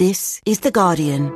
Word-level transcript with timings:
This 0.00 0.40
is 0.46 0.60
The 0.62 0.72
Guardian. 0.72 1.30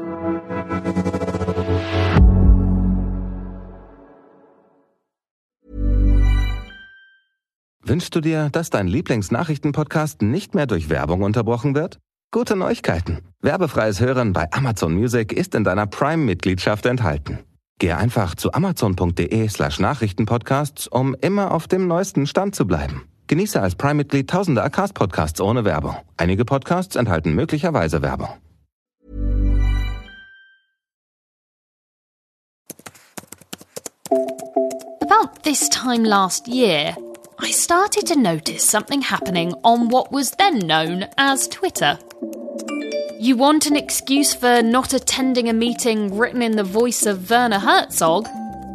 Wünschst 7.83 8.15
du 8.15 8.23
dir, 8.23 8.49
dass 8.49 8.71
dein 8.71 8.87
Lieblingsnachrichtenpodcast 8.87 10.23
nicht 10.23 10.55
mehr 10.55 10.67
durch 10.67 10.89
Werbung 10.89 11.21
unterbrochen 11.21 11.75
wird? 11.75 11.99
Gute 12.31 12.57
Neuigkeiten. 12.57 13.19
Werbefreies 13.43 14.01
Hören 14.01 14.33
bei 14.33 14.51
Amazon 14.51 14.95
Music 14.95 15.35
ist 15.35 15.55
in 15.55 15.65
deiner 15.65 15.87
Prime-Mitgliedschaft 15.87 16.87
enthalten. 16.87 17.41
Gehe 17.79 17.99
einfach 17.99 18.35
zu 18.35 18.55
amazon.de 18.55 19.47
slash 19.47 19.79
Nachrichtenpodcasts, 19.79 20.89
um 20.89 21.15
immer 21.21 21.53
auf 21.53 21.69
dem 21.69 21.87
neuesten 21.87 22.27
Stand 22.27 22.55
zu 22.55 22.67
bleiben. 22.67 23.03
Genieße 23.27 23.61
als 23.61 23.75
Prime-Mitglied 23.75 24.31
tausende 24.31 24.63
Acast-Podcasts 24.63 25.43
ohne 25.43 25.67
Werbung. 25.67 25.97
Einige 26.17 26.47
Podcasts 26.47 26.97
enthalten 26.97 27.35
möglicherweise 27.35 28.01
Werbung. 28.01 28.31
About 35.03 35.43
this 35.43 35.69
time 35.71 36.05
last 36.05 36.47
year, 36.47 36.95
I 37.39 37.51
started 37.51 38.07
to 38.07 38.17
notice 38.17 38.65
something 38.65 39.03
happening 39.03 39.55
on 39.65 39.89
what 39.89 40.13
was 40.13 40.31
then 40.33 40.59
known 40.59 41.09
as 41.19 41.49
Twitter. 41.49 41.99
You 43.19 43.37
want 43.37 43.67
an 43.67 43.77
excuse 43.77 44.33
for 44.35 44.63
not 44.63 44.93
attending 44.93 45.49
a 45.49 45.53
meeting 45.53 46.17
written 46.17 46.43
in 46.43 46.57
the 46.57 46.63
voice 46.63 47.07
of 47.07 47.29
Werner 47.29 47.59
Herzog? 47.59 48.29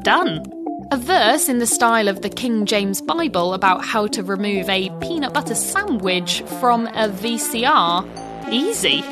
Done. 0.03 0.43
A 0.91 0.97
verse 0.97 1.47
in 1.47 1.59
the 1.59 1.67
style 1.67 2.07
of 2.07 2.21
the 2.21 2.29
King 2.29 2.65
James 2.65 3.01
Bible 3.01 3.53
about 3.53 3.85
how 3.85 4.07
to 4.07 4.23
remove 4.23 4.67
a 4.69 4.89
peanut 4.99 5.33
butter 5.33 5.55
sandwich 5.55 6.41
from 6.59 6.87
a 6.87 7.07
VCR? 7.09 8.51
Easy. 8.51 9.03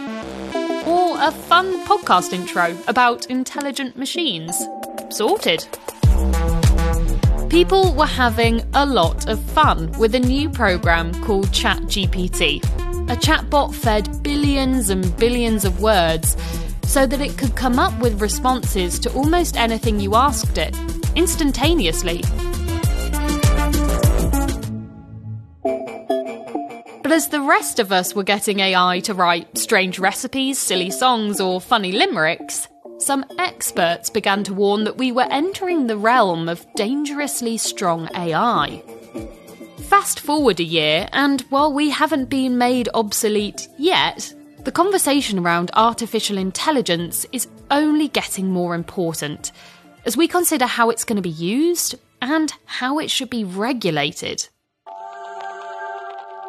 Or 0.85 1.17
a 1.21 1.31
fun 1.31 1.85
podcast 1.85 2.33
intro 2.33 2.75
about 2.87 3.27
intelligent 3.27 3.95
machines? 3.95 4.61
Sorted. 5.09 5.67
People 7.49 7.93
were 7.93 8.05
having 8.05 8.61
a 8.73 8.85
lot 8.85 9.29
of 9.29 9.41
fun 9.51 9.89
with 9.97 10.13
a 10.13 10.19
new 10.19 10.49
program 10.49 11.13
called 11.23 11.47
ChatGPT. 11.47 12.61
A 13.09 13.15
chatbot 13.15 13.73
fed 13.73 14.21
billions 14.21 14.89
and 14.89 15.15
billions 15.15 15.63
of 15.63 15.79
words 15.79 16.35
so 16.83 17.07
that 17.07 17.21
it 17.21 17.37
could 17.37 17.55
come 17.55 17.79
up 17.79 17.97
with 18.01 18.21
responses 18.21 18.99
to 18.99 19.13
almost 19.13 19.55
anything 19.55 19.97
you 20.01 20.15
asked 20.15 20.57
it, 20.57 20.75
instantaneously. 21.15 22.21
But 27.01 27.13
as 27.13 27.29
the 27.29 27.41
rest 27.41 27.79
of 27.79 27.93
us 27.93 28.13
were 28.13 28.23
getting 28.23 28.59
AI 28.59 28.99
to 29.05 29.13
write 29.13 29.57
strange 29.57 29.99
recipes, 29.99 30.59
silly 30.59 30.91
songs, 30.91 31.39
or 31.39 31.61
funny 31.61 31.93
limericks, 31.93 32.67
some 32.99 33.25
experts 33.37 34.09
began 34.09 34.43
to 34.43 34.53
warn 34.53 34.83
that 34.83 34.97
we 34.97 35.11
were 35.11 35.27
entering 35.29 35.87
the 35.87 35.97
realm 35.97 36.49
of 36.49 36.65
dangerously 36.75 37.57
strong 37.57 38.09
AI. 38.15 38.81
Fast 39.83 40.19
forward 40.19 40.59
a 40.59 40.63
year, 40.63 41.07
and 41.13 41.41
while 41.49 41.71
we 41.71 41.89
haven't 41.89 42.29
been 42.29 42.57
made 42.57 42.89
obsolete 42.93 43.67
yet, 43.77 44.33
the 44.63 44.71
conversation 44.71 45.39
around 45.39 45.71
artificial 45.75 46.37
intelligence 46.37 47.25
is 47.31 47.47
only 47.71 48.07
getting 48.07 48.51
more 48.51 48.75
important 48.75 49.51
as 50.05 50.17
we 50.17 50.27
consider 50.27 50.65
how 50.65 50.89
it's 50.89 51.05
going 51.05 51.15
to 51.17 51.21
be 51.21 51.29
used 51.29 51.95
and 52.21 52.51
how 52.65 52.99
it 52.99 53.11
should 53.11 53.29
be 53.29 53.43
regulated. 53.43 54.47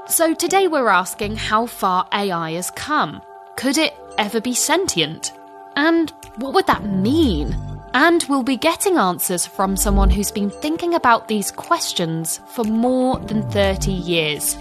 So 0.08 0.34
today 0.34 0.66
we're 0.66 0.88
asking 0.88 1.36
how 1.36 1.66
far 1.66 2.08
AI 2.12 2.52
has 2.52 2.70
come. 2.70 3.20
Could 3.56 3.76
it 3.76 3.94
ever 4.16 4.40
be 4.40 4.54
sentient? 4.54 5.30
And 5.78 6.12
what 6.38 6.54
would 6.54 6.66
that 6.66 6.84
mean? 6.84 7.56
And 7.94 8.24
we'll 8.28 8.42
be 8.42 8.56
getting 8.56 8.96
answers 8.96 9.46
from 9.46 9.76
someone 9.76 10.10
who's 10.10 10.32
been 10.32 10.50
thinking 10.50 10.92
about 10.92 11.28
these 11.28 11.52
questions 11.52 12.40
for 12.48 12.64
more 12.64 13.20
than 13.20 13.48
30 13.52 13.92
years. 13.92 14.54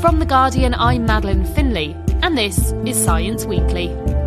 From 0.00 0.18
The 0.18 0.26
Guardian, 0.28 0.74
I'm 0.74 1.06
Madeleine 1.06 1.44
Finlay, 1.44 1.94
and 2.20 2.36
this 2.36 2.72
is 2.84 3.00
Science 3.00 3.44
Weekly. 3.44 4.17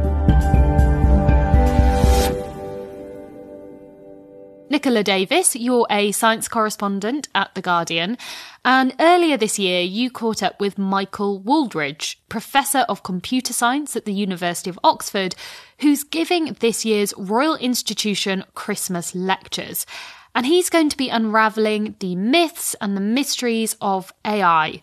Nicola 4.72 5.04
Davis, 5.04 5.54
you're 5.54 5.86
a 5.90 6.14
science 6.14 6.48
correspondent 6.48 7.28
at 7.36 7.54
The 7.56 7.62
Guardian, 7.62 8.18
and 8.64 8.96
earlier 9.02 9.36
this 9.36 9.60
year 9.60 9.82
you 9.82 10.10
caught 10.10 10.42
up 10.42 10.62
with 10.62 10.78
Michael 10.78 11.42
Wooldridge, 11.42 12.16
Professor 12.30 12.86
of 12.88 13.04
Computer 13.04 13.52
Science 13.52 13.98
at 13.98 14.06
the 14.06 14.14
University 14.14 14.70
of 14.70 14.80
Oxford, 14.82 15.36
who's 15.80 16.06
giving 16.06 16.54
this 16.62 16.86
year's 16.86 17.14
Royal 17.18 17.58
Institution 17.58 18.46
Christmas 18.56 19.14
lectures. 19.14 19.86
And 20.34 20.46
he's 20.46 20.70
going 20.70 20.88
to 20.88 20.96
be 20.96 21.10
unravelling 21.10 21.96
the 22.00 22.16
myths 22.16 22.74
and 22.80 22.96
the 22.96 23.02
mysteries 23.02 23.76
of 23.82 24.14
AI. 24.24 24.82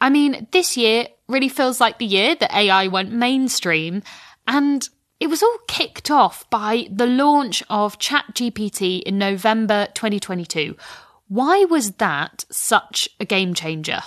I 0.00 0.08
mean, 0.08 0.46
this 0.52 0.78
year 0.78 1.08
really 1.28 1.50
feels 1.50 1.78
like 1.78 1.98
the 1.98 2.06
year 2.06 2.36
that 2.36 2.54
AI 2.54 2.86
went 2.86 3.12
mainstream, 3.12 4.02
and 4.48 4.88
it 5.18 5.28
was 5.28 5.42
all 5.42 5.58
kicked 5.66 6.10
off 6.10 6.48
by 6.50 6.88
the 6.90 7.06
launch 7.06 7.62
of 7.70 7.98
ChatGPT 7.98 9.02
in 9.02 9.18
November 9.18 9.88
2022. 9.94 10.76
Why 11.28 11.64
was 11.64 11.92
that 11.92 12.44
such 12.50 13.08
a 13.18 13.24
game 13.24 13.54
changer? 13.54 14.00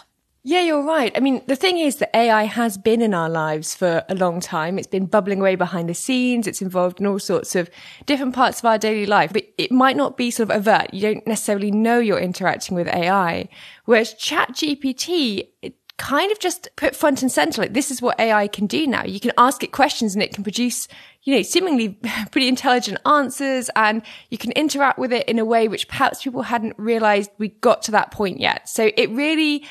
Yeah, 0.44 0.62
you're 0.62 0.86
right. 0.86 1.12
I 1.16 1.20
mean, 1.20 1.42
the 1.47 1.56
thing 1.56 1.78
is 1.78 1.97
that 1.97 2.16
AI 2.16 2.44
has 2.44 2.78
been 2.78 3.02
in 3.02 3.14
our 3.14 3.30
lives 3.30 3.75
for 3.75 4.06
a 4.08 4.16
long 4.16 4.40
time. 4.40 4.80
It's 4.80 4.88
been 4.88 5.06
bubbling 5.06 5.42
away 5.42 5.56
behind 5.56 5.90
the 5.90 5.94
scenes. 5.94 6.47
It's 6.47 6.62
involved 6.62 7.02
in 7.02 7.08
all 7.08 7.20
sorts 7.20 7.56
of 7.56 7.70
different 8.06 8.34
parts 8.34 8.59
of 8.59 8.66
our 8.66 8.78
daily 8.78 9.06
life, 9.06 9.34
but 9.34 9.44
it 9.58 9.72
might 9.72 9.97
not 9.97 10.16
be 10.16 10.31
sort 10.31 10.50
of 10.50 10.56
overt. 10.56 10.94
You 10.94 11.02
don't 11.02 11.28
necessarily 11.28 11.72
know 11.72 12.00
you're 12.00 12.20
interacting 12.20 12.76
with 12.76 12.88
AI. 12.88 13.50
Whereas 13.84 14.14
ChatGPT, 14.14 15.50
it 15.62 15.76
kind 16.00 16.32
of 16.32 16.40
just 16.40 16.70
put 16.78 16.96
front 16.96 17.22
and 17.22 17.32
center 17.32 17.62
like 17.62 17.74
this 17.74 17.92
is 17.92 18.02
what 18.02 18.20
AI 18.20 18.48
can 18.48 18.66
do 18.66 18.88
now. 18.88 19.04
You 19.04 19.20
can 19.20 19.34
ask 19.38 19.64
it 19.64 19.72
questions 19.72 20.16
and 20.16 20.24
it 20.24 20.34
can 20.34 20.44
produce, 20.44 20.88
you 21.24 21.36
know, 21.36 21.42
seemingly 21.42 22.00
pretty 22.32 22.48
intelligent 22.48 22.98
answers 23.06 23.70
and 23.76 24.02
you 24.30 24.38
can 24.38 24.52
interact 24.54 24.98
with 24.98 25.14
it 25.14 25.28
in 25.28 25.38
a 25.38 25.46
way 25.46 25.68
which 25.68 25.88
perhaps 25.88 26.24
people 26.24 26.42
hadn't 26.42 26.74
realized 26.78 27.30
we 27.38 27.50
got 27.50 27.84
to 27.84 27.92
that 27.92 28.12
point 28.12 28.40
yet. 28.40 28.68
So 28.68 28.92
it 28.96 29.09
really, 29.12 29.66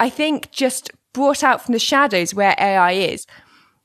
I 0.00 0.10
think, 0.10 0.50
just 0.50 0.90
brought 1.12 1.42
out 1.42 1.64
from 1.64 1.72
the 1.72 1.78
shadows 1.78 2.34
where 2.34 2.54
AI 2.58 2.92
is. 2.92 3.26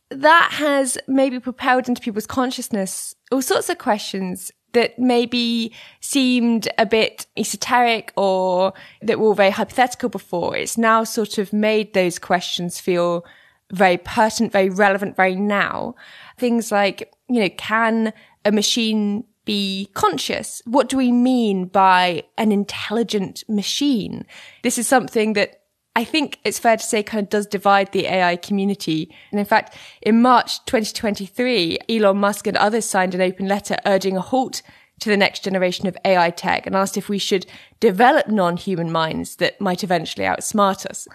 That 0.10 0.50
has 0.54 0.98
maybe 1.08 1.40
propelled 1.40 1.88
into 1.88 2.02
people's 2.02 2.28
consciousness 2.28 3.16
all 3.32 3.42
sorts 3.42 3.70
of 3.70 3.78
questions 3.78 4.52
that 4.74 5.00
maybe 5.00 5.72
seemed 6.00 6.68
a 6.78 6.86
bit 6.86 7.26
esoteric 7.38 8.12
or 8.16 8.74
that 9.02 9.20
were 9.20 9.34
very 9.34 9.52
hypothetical 9.52 10.10
before. 10.10 10.56
It's 10.56 10.78
now 10.78 11.04
sort 11.04 11.38
of 11.38 11.54
made 11.54 11.94
those 11.94 12.20
questions 12.20 12.80
feel 12.80 13.26
very 13.72 13.98
pertinent, 13.98 14.54
very 14.54 14.70
relevant, 14.70 15.16
very 15.16 15.36
now. 15.36 15.96
Things 16.38 16.72
like, 16.72 17.12
you 17.28 17.42
know, 17.42 17.50
can 17.50 18.14
a 18.46 18.52
machine 18.52 19.24
be 19.46 19.90
conscious? 19.94 20.62
What 20.66 20.90
do 20.90 20.98
we 20.98 21.12
mean 21.12 21.66
by 21.66 22.24
an 22.38 22.52
intelligent 22.52 23.44
machine? 23.50 24.26
This 24.62 24.78
is 24.78 24.88
something 24.88 25.34
that 25.34 25.63
I 25.96 26.04
think 26.04 26.40
it's 26.44 26.58
fair 26.58 26.78
to 26.78 26.84
say 26.84 27.04
kind 27.04 27.24
of 27.24 27.30
does 27.30 27.46
divide 27.46 27.92
the 27.92 28.08
AI 28.08 28.36
community. 28.36 29.14
And 29.32 29.40
in 29.40 29.46
fact, 29.46 29.78
in 30.02 30.22
March 30.22 30.64
2023, 30.66 31.80
Elon 31.88 32.18
Musk 32.18 32.48
and 32.48 32.58
others 32.58 32.86
signed 32.86 33.14
an 33.14 33.22
open 33.22 33.48
letter 33.48 33.78
urging 33.86 34.18
a 34.18 34.22
halt 34.22 34.64
to 35.00 35.10
the 35.10 35.18
next 35.18 35.44
generation 35.44 35.88
of 35.88 35.98
AI 36.06 36.32
tech 36.32 36.66
and 36.66 36.76
asked 36.76 36.98
if 36.98 37.10
we 37.10 37.18
should 37.20 37.46
develop 37.80 38.28
non-human 38.28 38.92
minds 38.92 39.36
that 39.36 39.60
might 39.62 39.84
eventually 39.84 40.26
outsmart 40.26 40.86
us. 40.86 41.08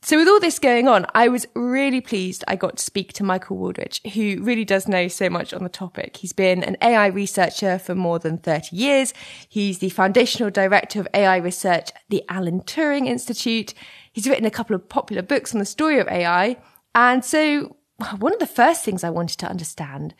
So 0.00 0.16
with 0.16 0.28
all 0.28 0.38
this 0.38 0.60
going 0.60 0.86
on, 0.86 1.06
I 1.12 1.26
was 1.26 1.46
really 1.54 2.00
pleased 2.00 2.44
I 2.46 2.54
got 2.54 2.76
to 2.76 2.84
speak 2.84 3.12
to 3.14 3.24
Michael 3.24 3.58
Wooldridge, 3.58 4.12
who 4.12 4.40
really 4.42 4.64
does 4.64 4.86
know 4.86 5.08
so 5.08 5.28
much 5.28 5.52
on 5.52 5.64
the 5.64 5.68
topic. 5.68 6.18
He's 6.18 6.32
been 6.32 6.62
an 6.62 6.76
AI 6.80 7.08
researcher 7.08 7.80
for 7.80 7.96
more 7.96 8.20
than 8.20 8.38
30 8.38 8.76
years. 8.76 9.12
He's 9.48 9.80
the 9.80 9.88
foundational 9.88 10.50
director 10.50 11.00
of 11.00 11.08
AI 11.12 11.38
research 11.38 11.90
at 11.90 12.02
the 12.08 12.22
Alan 12.28 12.60
Turing 12.60 13.08
Institute. 13.08 13.74
He's 14.18 14.28
written 14.28 14.46
a 14.46 14.50
couple 14.50 14.74
of 14.74 14.88
popular 14.88 15.22
books 15.22 15.54
on 15.54 15.60
the 15.60 15.64
story 15.64 16.00
of 16.00 16.08
AI. 16.08 16.56
And 16.92 17.24
so 17.24 17.76
one 18.18 18.32
of 18.32 18.40
the 18.40 18.48
first 18.48 18.84
things 18.84 19.04
I 19.04 19.10
wanted 19.10 19.38
to 19.38 19.46
understand 19.48 20.12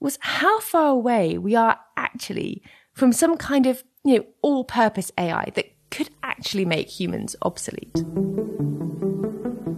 was 0.00 0.18
how 0.20 0.58
far 0.58 0.88
away 0.88 1.38
we 1.38 1.54
are 1.54 1.78
actually 1.96 2.64
from 2.94 3.12
some 3.12 3.36
kind 3.36 3.66
of, 3.66 3.84
you 4.02 4.18
know, 4.18 4.26
all 4.42 4.64
purpose 4.64 5.12
AI 5.16 5.52
that 5.54 5.66
could 5.92 6.10
actually 6.24 6.64
make 6.64 6.88
humans 6.88 7.36
obsolete. 7.42 7.94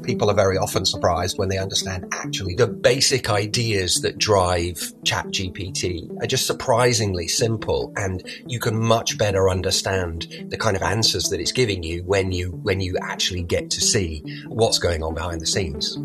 People 0.06 0.30
are 0.30 0.34
very 0.34 0.56
often 0.56 0.86
surprised 0.86 1.36
when 1.36 1.48
they 1.48 1.58
understand 1.58 2.06
actually 2.12 2.54
the 2.54 2.68
basic 2.68 3.28
ideas 3.28 3.96
that 4.02 4.18
drive 4.18 4.92
ChatGPT 5.04 6.22
are 6.22 6.28
just 6.28 6.46
surprisingly 6.46 7.26
simple 7.26 7.92
and 7.96 8.22
you 8.46 8.60
can 8.60 8.78
much 8.78 9.18
better 9.18 9.50
understand 9.50 10.28
the 10.48 10.56
kind 10.56 10.76
of 10.76 10.82
answers 10.82 11.24
that 11.24 11.40
it's 11.40 11.50
giving 11.50 11.82
you 11.82 12.04
when 12.04 12.30
you 12.30 12.52
when 12.62 12.80
you 12.80 12.96
actually 13.02 13.42
get 13.42 13.68
to 13.70 13.80
see 13.80 14.22
what's 14.46 14.78
going 14.78 15.02
on 15.02 15.14
behind 15.14 15.40
the 15.40 15.46
scenes. 15.46 15.98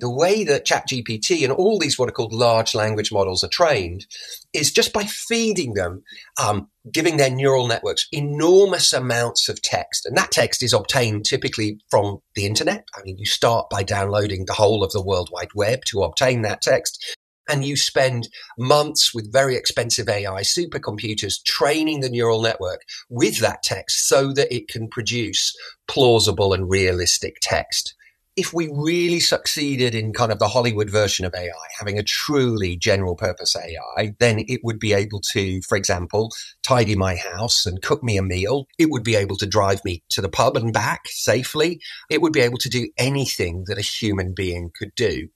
the 0.00 0.10
way 0.10 0.44
that 0.44 0.64
ChatGPT 0.64 1.44
and 1.44 1.52
all 1.52 1.78
these 1.78 1.98
what 1.98 2.08
are 2.08 2.12
called 2.12 2.32
large 2.32 2.74
language 2.74 3.12
models 3.12 3.44
are 3.44 3.48
trained 3.48 4.06
is 4.52 4.72
just 4.72 4.92
by 4.92 5.04
feeding 5.04 5.74
them, 5.74 6.02
um, 6.42 6.68
giving 6.90 7.16
their 7.16 7.30
neural 7.30 7.66
networks 7.66 8.08
enormous 8.12 8.92
amounts 8.92 9.48
of 9.48 9.62
text. 9.62 10.06
And 10.06 10.16
that 10.16 10.30
text 10.30 10.62
is 10.62 10.72
obtained 10.72 11.24
typically 11.24 11.78
from 11.90 12.18
the 12.34 12.46
internet. 12.46 12.84
I 12.96 13.02
mean, 13.02 13.18
you 13.18 13.26
start 13.26 13.70
by 13.70 13.82
downloading 13.82 14.46
the 14.46 14.54
whole 14.54 14.82
of 14.82 14.92
the 14.92 15.02
World 15.02 15.30
Wide 15.32 15.54
Web 15.54 15.84
to 15.86 16.02
obtain 16.02 16.42
that 16.42 16.62
text. 16.62 17.16
And 17.48 17.64
you 17.64 17.76
spend 17.76 18.28
months 18.56 19.12
with 19.12 19.32
very 19.32 19.56
expensive 19.56 20.08
AI 20.08 20.42
supercomputers 20.42 21.42
training 21.42 22.00
the 22.00 22.08
neural 22.08 22.42
network 22.42 22.82
with 23.08 23.38
that 23.38 23.62
text 23.62 24.06
so 24.08 24.32
that 24.32 24.54
it 24.54 24.68
can 24.68 24.88
produce 24.88 25.56
plausible 25.88 26.52
and 26.52 26.70
realistic 26.70 27.38
text 27.40 27.94
if 28.36 28.52
we 28.54 28.70
really 28.72 29.20
succeeded 29.20 29.94
in 29.94 30.12
kind 30.12 30.30
of 30.30 30.38
the 30.38 30.48
Hollywood 30.48 30.88
version 30.88 31.24
of 31.24 31.34
AI, 31.34 31.50
having 31.78 31.98
a 31.98 32.02
truly 32.02 32.76
general 32.76 33.16
purpose 33.16 33.56
AI, 33.56 34.14
then 34.18 34.44
it 34.46 34.60
would 34.62 34.78
be 34.78 34.92
able 34.92 35.20
to, 35.32 35.60
for 35.62 35.76
example, 35.76 36.30
tidy 36.62 36.94
my 36.94 37.16
house 37.16 37.66
and 37.66 37.82
cook 37.82 38.02
me 38.02 38.16
a 38.16 38.22
meal. 38.22 38.66
It 38.78 38.90
would 38.90 39.02
be 39.02 39.16
able 39.16 39.36
to 39.36 39.46
drive 39.46 39.84
me 39.84 40.02
to 40.10 40.20
the 40.20 40.28
pub 40.28 40.56
and 40.56 40.72
back 40.72 41.02
safely. 41.06 41.80
It 42.08 42.22
would 42.22 42.32
be 42.32 42.40
able 42.40 42.58
to 42.58 42.68
do 42.68 42.88
anything 42.96 43.64
that 43.66 43.78
a 43.78 43.82
human 43.82 44.32
being 44.32 44.70
could 44.78 44.94
do. 44.94 45.28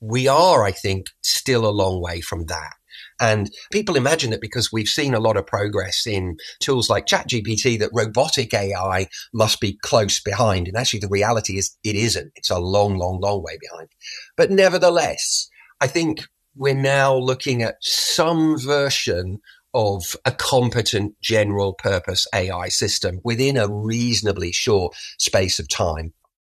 We 0.00 0.28
are, 0.28 0.64
I 0.64 0.72
think, 0.72 1.06
still 1.22 1.66
a 1.66 1.70
long 1.70 2.02
way 2.02 2.20
from 2.20 2.46
that. 2.46 2.74
And 3.20 3.50
people 3.70 3.96
imagine 3.96 4.30
that 4.30 4.40
because 4.40 4.72
we've 4.72 4.88
seen 4.88 5.14
a 5.14 5.20
lot 5.20 5.36
of 5.36 5.46
progress 5.46 6.06
in 6.06 6.36
tools 6.60 6.90
like 6.90 7.06
ChatGPT 7.06 7.78
that 7.78 7.90
robotic 7.92 8.52
AI 8.54 9.08
must 9.32 9.60
be 9.60 9.78
close 9.82 10.20
behind. 10.20 10.68
And 10.68 10.76
actually 10.76 11.00
the 11.00 11.08
reality 11.08 11.58
is 11.58 11.76
it 11.84 11.96
isn't. 11.96 12.32
It's 12.36 12.50
a 12.50 12.58
long, 12.58 12.96
long, 12.96 13.20
long 13.20 13.42
way 13.42 13.58
behind. 13.60 13.88
But 14.36 14.50
nevertheless, 14.50 15.48
I 15.80 15.86
think 15.86 16.26
we're 16.56 16.74
now 16.74 17.16
looking 17.16 17.62
at 17.62 17.76
some 17.80 18.58
version 18.58 19.40
of 19.74 20.16
a 20.24 20.30
competent 20.30 21.20
general 21.20 21.74
purpose 21.74 22.26
AI 22.32 22.68
system 22.68 23.20
within 23.24 23.56
a 23.56 23.68
reasonably 23.68 24.52
short 24.52 24.94
space 25.18 25.58
of 25.58 25.68
time. 25.68 26.12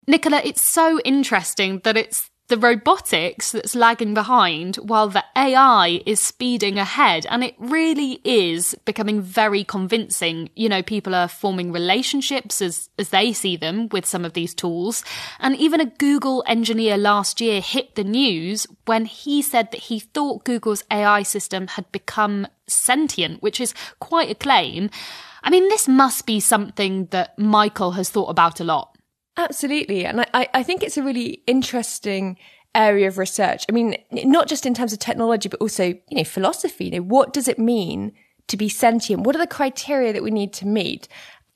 Nicola, 0.08 0.42
it's 0.46 0.62
so 0.62 1.00
interesting 1.04 1.82
that 1.84 1.98
it's 1.98 2.30
the 2.48 2.58
robotics 2.58 3.52
that's 3.52 3.76
lagging 3.76 4.14
behind 4.14 4.78
while 4.78 5.10
the 5.10 5.24
AI 5.36 6.02
is 6.06 6.22
speeding 6.22 6.80
ahead. 6.80 7.26
And 7.30 7.44
it 7.44 7.56
really 7.60 8.22
is 8.24 8.74
becoming 8.86 9.22
very 9.22 9.64
convincing. 9.66 10.50
You 10.56 10.70
know, 10.70 10.82
people 10.82 11.14
are 11.14 11.28
forming 11.28 11.74
relationships 11.74 12.62
as, 12.62 12.90
as 12.98 13.10
they 13.10 13.34
see 13.34 13.58
them 13.58 13.90
with 13.90 14.06
some 14.06 14.24
of 14.24 14.34
these 14.34 14.54
tools. 14.54 15.04
And 15.40 15.58
even 15.58 15.82
a 15.82 15.86
Google 15.86 16.44
engineer 16.48 16.98
last 16.98 17.42
year 17.42 17.60
hit 17.60 17.96
the 17.96 18.06
news 18.06 18.66
when 18.86 19.06
he 19.06 19.42
said 19.42 19.72
that 19.72 19.82
he 19.82 20.00
thought 20.00 20.46
Google's 20.46 20.84
AI 20.90 21.24
system 21.24 21.68
had 21.68 21.92
become 21.92 22.48
sentient, 22.66 23.42
which 23.42 23.60
is 23.60 23.74
quite 24.00 24.32
a 24.32 24.36
claim. 24.36 24.90
I 25.44 25.50
mean, 25.50 25.68
this 25.68 25.88
must 25.88 26.26
be 26.26 26.40
something 26.40 27.08
that 27.08 27.38
Michael 27.38 27.92
has 27.92 28.10
thought 28.10 28.30
about 28.30 28.60
a 28.62 28.64
lot. 28.64 28.97
Absolutely. 29.38 30.06
And 30.06 30.22
I, 30.34 30.50
I 30.54 30.64
think 30.64 30.82
it's 30.82 30.98
a 30.98 31.04
really 31.04 31.44
interesting 31.46 32.38
area 32.74 33.08
of 33.08 33.18
research. 33.18 33.66
I 33.70 33.72
mean, 33.72 33.96
not 34.12 34.48
just 34.48 34.66
in 34.66 34.74
terms 34.74 34.94
of 34.94 35.00
technology, 35.00 35.48
but 35.48 35.62
also, 35.62 35.86
you 35.86 36.18
know, 36.18 36.24
philosophy. 36.24 36.86
You 36.86 36.92
know, 36.92 37.04
what 37.04 37.34
does 37.34 37.48
it 37.48 37.60
mean 37.60 38.14
to 38.48 38.58
be 38.58 38.68
sentient? 38.68 39.24
What 39.24 39.36
are 39.36 39.40
the 39.40 39.48
criteria 39.48 40.12
that 40.12 40.24
we 40.24 40.32
need 40.32 40.54
to 40.54 40.68
meet? 40.68 41.08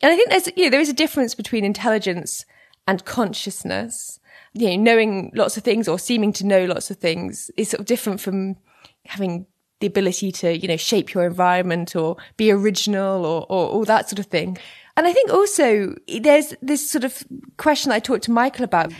And 0.01 0.11
I 0.11 0.15
think 0.15 0.29
there's, 0.29 0.47
you 0.55 0.65
know, 0.65 0.69
there 0.69 0.81
is 0.81 0.89
a 0.89 0.93
difference 0.93 1.35
between 1.35 1.65
intelligence 1.65 2.45
and 2.87 3.03
consciousness. 3.03 4.19
You 4.53 4.69
know, 4.69 4.83
knowing 4.83 5.31
lots 5.33 5.57
of 5.57 5.63
things 5.63 5.87
or 5.87 5.97
seeming 5.97 6.33
to 6.33 6.45
know 6.45 6.65
lots 6.65 6.91
of 6.91 6.97
things 6.97 7.49
is 7.57 7.69
sort 7.69 7.79
of 7.79 7.85
different 7.85 8.19
from 8.19 8.57
having 9.05 9.45
the 9.79 9.87
ability 9.87 10.31
to, 10.31 10.57
you 10.57 10.67
know, 10.67 10.77
shape 10.77 11.13
your 11.13 11.25
environment 11.25 11.95
or 11.95 12.17
be 12.37 12.51
original 12.51 13.25
or, 13.25 13.41
or 13.49 13.69
all 13.69 13.85
that 13.85 14.09
sort 14.09 14.19
of 14.19 14.27
thing. 14.27 14.57
And 14.97 15.07
I 15.07 15.13
think 15.13 15.31
also 15.31 15.95
there's 16.19 16.53
this 16.61 16.89
sort 16.89 17.03
of 17.03 17.23
question 17.57 17.91
I 17.91 17.99
talked 17.99 18.23
to 18.23 18.31
Michael 18.31 18.65
about. 18.65 18.91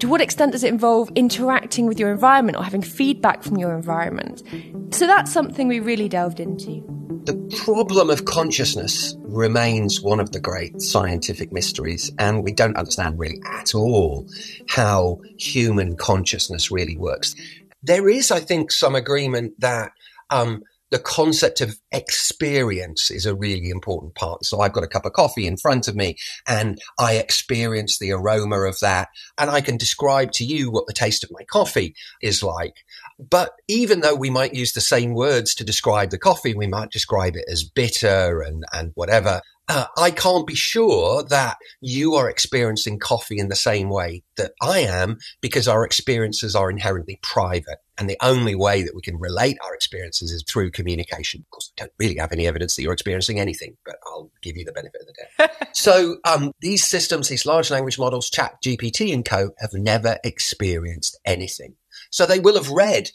To 0.00 0.08
what 0.08 0.20
extent 0.20 0.52
does 0.52 0.64
it 0.64 0.68
involve 0.68 1.10
interacting 1.14 1.86
with 1.86 1.98
your 1.98 2.10
environment 2.10 2.56
or 2.56 2.64
having 2.64 2.82
feedback 2.82 3.42
from 3.42 3.56
your 3.56 3.74
environment? 3.74 4.42
So 4.90 5.06
that's 5.06 5.32
something 5.32 5.68
we 5.68 5.80
really 5.80 6.08
delved 6.08 6.40
into. 6.40 6.82
The 7.24 7.36
problem 7.64 8.10
of 8.10 8.26
consciousness 8.26 9.16
remains 9.20 10.00
one 10.02 10.20
of 10.20 10.32
the 10.32 10.40
great 10.40 10.82
scientific 10.82 11.52
mysteries, 11.52 12.12
and 12.18 12.44
we 12.44 12.52
don't 12.52 12.76
understand 12.76 13.18
really 13.18 13.40
at 13.54 13.74
all 13.74 14.28
how 14.68 15.20
human 15.38 15.96
consciousness 15.96 16.70
really 16.70 16.98
works. 16.98 17.34
There 17.82 18.08
is, 18.08 18.30
I 18.30 18.40
think, 18.40 18.70
some 18.70 18.94
agreement 18.94 19.58
that 19.60 19.92
um, 20.28 20.64
the 20.94 21.00
concept 21.00 21.60
of 21.60 21.76
experience 21.90 23.10
is 23.10 23.26
a 23.26 23.34
really 23.34 23.68
important 23.68 24.14
part. 24.14 24.44
So 24.44 24.60
I've 24.60 24.72
got 24.72 24.84
a 24.84 24.86
cup 24.86 25.04
of 25.04 25.12
coffee 25.12 25.44
in 25.44 25.56
front 25.56 25.88
of 25.88 25.96
me 25.96 26.14
and 26.46 26.78
I 27.00 27.14
experience 27.14 27.98
the 27.98 28.12
aroma 28.12 28.60
of 28.60 28.78
that 28.78 29.08
and 29.36 29.50
I 29.50 29.60
can 29.60 29.76
describe 29.76 30.30
to 30.34 30.44
you 30.44 30.70
what 30.70 30.86
the 30.86 30.92
taste 30.92 31.24
of 31.24 31.32
my 31.32 31.42
coffee 31.50 31.96
is 32.22 32.44
like. 32.44 32.84
But 33.18 33.50
even 33.66 34.02
though 34.02 34.14
we 34.14 34.30
might 34.30 34.54
use 34.54 34.72
the 34.72 34.80
same 34.80 35.14
words 35.14 35.52
to 35.56 35.64
describe 35.64 36.10
the 36.10 36.18
coffee, 36.18 36.54
we 36.54 36.68
might 36.68 36.92
describe 36.92 37.34
it 37.34 37.46
as 37.50 37.64
bitter 37.64 38.40
and, 38.40 38.62
and 38.72 38.92
whatever 38.94 39.40
uh, 39.68 39.86
I 39.96 40.10
can't 40.10 40.46
be 40.46 40.54
sure 40.54 41.22
that 41.24 41.56
you 41.80 42.14
are 42.14 42.28
experiencing 42.28 42.98
coffee 42.98 43.38
in 43.38 43.48
the 43.48 43.56
same 43.56 43.88
way 43.88 44.22
that 44.36 44.52
I 44.60 44.80
am 44.80 45.18
because 45.40 45.66
our 45.66 45.84
experiences 45.84 46.54
are 46.54 46.70
inherently 46.70 47.18
private. 47.22 47.78
And 47.96 48.10
the 48.10 48.18
only 48.20 48.54
way 48.54 48.82
that 48.82 48.94
we 48.94 49.00
can 49.00 49.18
relate 49.18 49.56
our 49.64 49.74
experiences 49.74 50.32
is 50.32 50.44
through 50.46 50.72
communication. 50.72 51.44
Of 51.46 51.50
course, 51.50 51.72
I 51.78 51.82
don't 51.82 51.92
really 51.98 52.16
have 52.16 52.32
any 52.32 52.46
evidence 52.46 52.76
that 52.76 52.82
you're 52.82 52.92
experiencing 52.92 53.40
anything, 53.40 53.76
but 53.84 53.96
I'll 54.06 54.30
give 54.42 54.56
you 54.56 54.64
the 54.64 54.72
benefit 54.72 55.00
of 55.00 55.06
the 55.06 55.14
doubt. 55.38 55.68
so, 55.76 56.16
um, 56.24 56.52
these 56.60 56.86
systems, 56.86 57.28
these 57.28 57.46
large 57.46 57.70
language 57.70 57.98
models, 57.98 58.30
ChatGPT 58.30 59.14
and 59.14 59.24
co 59.24 59.52
have 59.60 59.72
never 59.72 60.18
experienced 60.24 61.18
anything. 61.24 61.76
So 62.10 62.26
they 62.26 62.40
will 62.40 62.54
have 62.54 62.70
read 62.70 63.10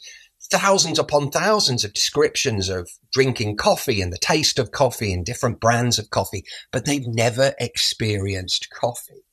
thousands 0.50 0.98
upon 0.98 1.30
thousands 1.30 1.84
of 1.84 1.94
descriptions 1.94 2.68
of 2.68 2.90
drinking 3.12 3.56
coffee 3.56 4.00
and 4.02 4.12
the 4.12 4.18
taste 4.18 4.58
of 4.58 4.72
coffee 4.72 5.12
and 5.12 5.24
different 5.24 5.60
brands 5.60 5.98
of 5.98 6.10
coffee, 6.10 6.44
but 6.70 6.84
they've 6.84 7.06
never 7.06 7.54
experienced 7.58 8.68
coffee. 8.70 9.24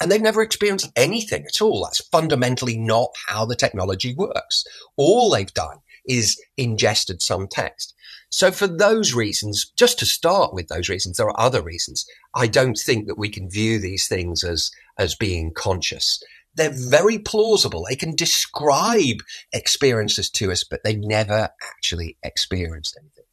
And 0.00 0.10
they've 0.10 0.20
never 0.20 0.42
experienced 0.42 0.90
anything 0.96 1.44
at 1.46 1.62
all. 1.62 1.84
That's 1.84 2.04
fundamentally 2.08 2.76
not 2.76 3.10
how 3.26 3.44
the 3.44 3.54
technology 3.54 4.12
works. 4.14 4.64
All 4.96 5.30
they've 5.30 5.54
done 5.54 5.78
is 6.06 6.40
ingested 6.56 7.22
some 7.22 7.46
text. 7.46 7.94
So 8.28 8.50
for 8.50 8.66
those 8.66 9.14
reasons, 9.14 9.70
just 9.76 10.00
to 10.00 10.06
start 10.06 10.52
with 10.52 10.66
those 10.66 10.88
reasons, 10.88 11.16
there 11.16 11.28
are 11.28 11.40
other 11.40 11.62
reasons. 11.62 12.04
I 12.34 12.48
don't 12.48 12.76
think 12.76 13.06
that 13.06 13.16
we 13.16 13.28
can 13.28 13.48
view 13.48 13.78
these 13.78 14.08
things 14.08 14.42
as, 14.42 14.72
as 14.98 15.14
being 15.14 15.52
conscious 15.54 16.20
they're 16.56 16.72
very 16.72 17.18
plausible. 17.18 17.84
They 17.88 17.96
can 17.96 18.14
describe 18.14 19.16
experiences 19.52 20.30
to 20.30 20.52
us, 20.52 20.64
but 20.64 20.80
they've 20.84 20.98
never 20.98 21.50
actually 21.76 22.16
experienced 22.22 22.96
anything. 22.98 23.24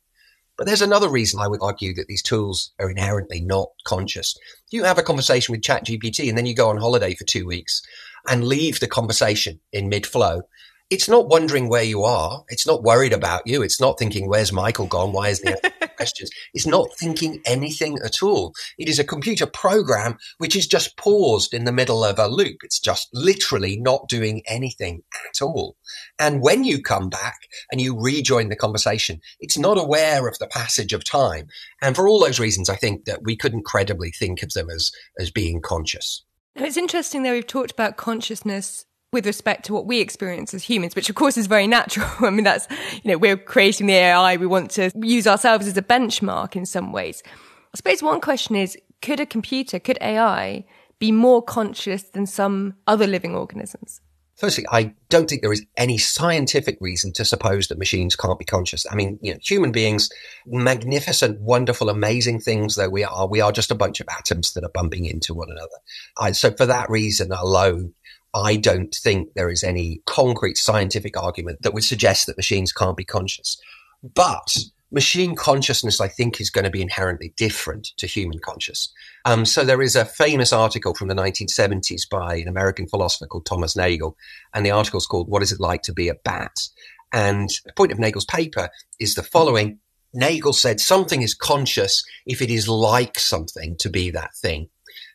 But 0.58 0.68
there's 0.68 0.82
another 0.82 1.10
reason 1.10 1.40
I 1.40 1.48
would 1.48 1.62
argue 1.62 1.94
that 1.96 2.08
these 2.08 2.22
tools 2.22 2.72
are 2.80 2.90
inherently 2.90 3.42
not 3.42 3.70
conscious. 3.86 4.38
You 4.70 4.84
have 4.84 4.98
a 4.98 5.04
conversation 5.04 5.54
with 5.54 5.62
ChatGPT 5.62 6.30
and 6.30 6.38
then 6.38 6.46
you 6.46 6.54
go 6.54 6.70
on 6.70 6.78
holiday 6.78 7.16
for 7.16 7.24
two 7.24 7.48
weeks 7.48 7.82
and 8.28 8.48
leave 8.48 8.80
the 8.80 8.88
conversation 8.88 9.60
in 9.72 9.90
mid 9.90 10.06
flow 10.06 10.44
it's 10.92 11.08
not 11.08 11.30
wondering 11.30 11.70
where 11.70 11.82
you 11.82 12.04
are. 12.04 12.44
It's 12.50 12.68
not 12.68 12.84
worried 12.84 13.14
about 13.14 13.48
you. 13.48 13.64
It's 13.64 13.80
not 13.80 13.98
thinking, 13.98 14.28
where's 14.28 14.52
Michael 14.52 14.88
gone? 14.88 15.14
Why 15.14 15.30
isn't 15.30 15.48
he 15.48 15.81
questions? 16.02 16.32
It's 16.56 16.66
not 16.66 16.88
thinking 16.98 17.44
anything 17.46 18.00
at 18.04 18.24
all. 18.24 18.56
It 18.80 18.90
is 18.90 18.98
a 18.98 19.04
computer 19.04 19.46
program 19.46 20.18
which 20.40 20.56
is 20.56 20.66
just 20.66 20.98
paused 20.98 21.54
in 21.54 21.66
the 21.66 21.72
middle 21.72 22.04
of 22.04 22.18
a 22.18 22.28
loop. 22.28 22.58
It's 22.64 22.80
just 22.80 23.08
literally 23.14 23.78
not 23.78 24.10
doing 24.10 24.42
anything 24.48 25.04
at 25.30 25.44
all. 25.44 25.76
And 26.18 26.42
when 26.42 26.64
you 26.64 26.82
come 26.82 27.10
back 27.10 27.42
and 27.72 27.80
you 27.80 27.96
rejoin 28.00 28.50
the 28.50 28.56
conversation, 28.56 29.22
it's 29.40 29.60
not 29.60 29.78
aware 29.78 30.28
of 30.28 30.40
the 30.40 30.48
passage 30.48 30.92
of 30.92 31.04
time. 31.04 31.50
And 31.84 31.96
for 31.96 32.08
all 32.08 32.20
those 32.20 32.40
reasons, 32.40 32.68
I 32.68 32.78
think 32.78 33.06
that 33.06 33.22
we 33.22 33.36
couldn't 33.36 33.66
credibly 33.66 34.10
think 34.10 34.42
of 34.42 34.54
them 34.54 34.72
as, 34.72 34.92
as 35.20 35.30
being 35.30 35.62
conscious. 35.62 36.24
Now, 36.56 36.66
It's 36.66 36.78
interesting 36.78 37.22
that 37.24 37.32
we've 37.32 37.46
talked 37.46 37.72
about 37.72 37.96
consciousness 37.96 38.86
with 39.12 39.26
respect 39.26 39.66
to 39.66 39.74
what 39.74 39.86
we 39.86 40.00
experience 40.00 40.54
as 40.54 40.64
humans, 40.64 40.96
which 40.96 41.10
of 41.10 41.16
course 41.16 41.38
is 41.38 41.48
very 41.48 41.68
natural. 41.68 42.08
I 42.22 42.30
mean, 42.30 42.46
that's, 42.46 42.68
you 43.04 43.12
know, 43.12 43.18
we're 43.18 43.38
creating 43.38 43.88
the 43.88 43.94
AI. 43.94 44.38
We 44.38 44.48
want 44.48 44.72
to 44.72 44.92
use 44.96 45.28
ourselves 45.28 45.68
as 45.68 45.78
a 45.78 45.82
benchmark 45.82 46.56
in 46.56 46.66
some 46.66 46.92
ways. 46.92 47.22
I 47.28 47.78
suppose 47.78 48.02
one 48.02 48.22
question 48.22 48.56
is, 48.56 48.78
could 49.02 49.20
a 49.20 49.26
computer, 49.26 49.80
could 49.80 49.98
AI 50.02 50.66
be 51.00 51.12
more 51.12 51.42
conscious 51.42 52.04
than 52.04 52.26
some 52.26 52.76
other 52.88 53.08
living 53.08 53.36
organisms? 53.36 54.02
Firstly, 54.36 54.66
I 54.72 54.96
don't 55.10 55.30
think 55.30 55.42
there 55.42 55.54
is 55.54 55.66
any 55.78 55.98
scientific 55.98 56.78
reason 56.82 57.14
to 57.14 57.26
suppose 57.26 57.68
that 57.68 57.78
machines 57.78 58.16
can't 58.16 58.40
be 58.40 58.46
conscious. 58.46 58.88
I 58.90 58.96
mean, 58.96 59.20
you 59.22 59.34
know, 59.34 59.40
human 59.42 59.72
beings, 59.72 60.10
magnificent, 60.48 61.40
wonderful, 61.42 61.90
amazing 61.90 62.40
things 62.40 62.76
though 62.76 62.90
we 62.90 63.04
are, 63.04 63.28
we 63.28 63.42
are 63.42 63.52
just 63.52 63.70
a 63.72 63.76
bunch 63.76 64.00
of 64.00 64.08
atoms 64.10 64.54
that 64.54 64.64
are 64.64 64.72
bumping 64.74 65.06
into 65.06 65.36
one 65.36 65.52
another. 65.52 65.78
I, 66.18 66.32
so 66.32 66.52
for 66.52 66.66
that 66.66 66.90
reason 66.90 67.32
alone, 67.32 67.94
I 68.34 68.56
don't 68.56 68.94
think 68.94 69.34
there 69.34 69.50
is 69.50 69.64
any 69.64 70.02
concrete 70.06 70.58
scientific 70.58 71.18
argument 71.18 71.62
that 71.62 71.74
would 71.74 71.84
suggest 71.84 72.28
that 72.28 72.38
machines 72.38 72.72
can't 72.72 72.96
be 72.96 73.04
conscious. 73.04 73.58
But 74.02 74.58
machine 74.92 75.36
consciousness, 75.36 76.00
I 76.00 76.08
think, 76.08 76.40
is 76.40 76.50
going 76.50 76.66
to 76.66 76.72
be 76.72 76.82
inherently 76.82 77.34
different 77.38 77.92
to 77.98 78.08
human 78.08 78.40
conscious. 78.40 78.92
Um, 79.26 79.46
so 79.46 79.64
there 79.64 79.82
is 79.82 79.96
a 79.96 80.06
famous 80.06 80.54
article 80.54 80.94
from 80.94 81.08
the 81.08 81.16
1970s 81.16 82.10
by 82.10 82.36
an 82.36 82.48
American 82.48 82.88
philosopher 82.88 83.28
called 83.28 83.46
Thomas 83.46 83.76
Nagel, 83.76 84.18
and 84.54 84.66
the 84.66 84.72
article 84.72 84.98
is 84.98 85.06
called 85.06 85.30
"What 85.30 85.44
Is 85.44 85.52
It 85.52 85.60
Like 85.60 85.84
to 85.84 85.94
Be 85.94 86.10
a 86.10 86.16
Bat?" 86.16 86.70
And 87.14 87.50
the 87.66 87.74
point 87.74 87.92
of 87.92 88.00
Nagel's 88.00 88.26
paper 88.26 88.70
is 89.00 89.16
the 89.16 89.24
following: 89.24 89.80
Nagel 90.14 90.54
said 90.54 90.80
something 90.80 91.22
is 91.22 91.34
conscious 91.34 92.04
if 92.26 92.42
it 92.42 92.50
is 92.50 92.68
like 92.68 93.20
something 93.20 93.76
to 93.78 93.90
be 93.90 94.10
that 94.12 94.36
thing. 94.36 94.70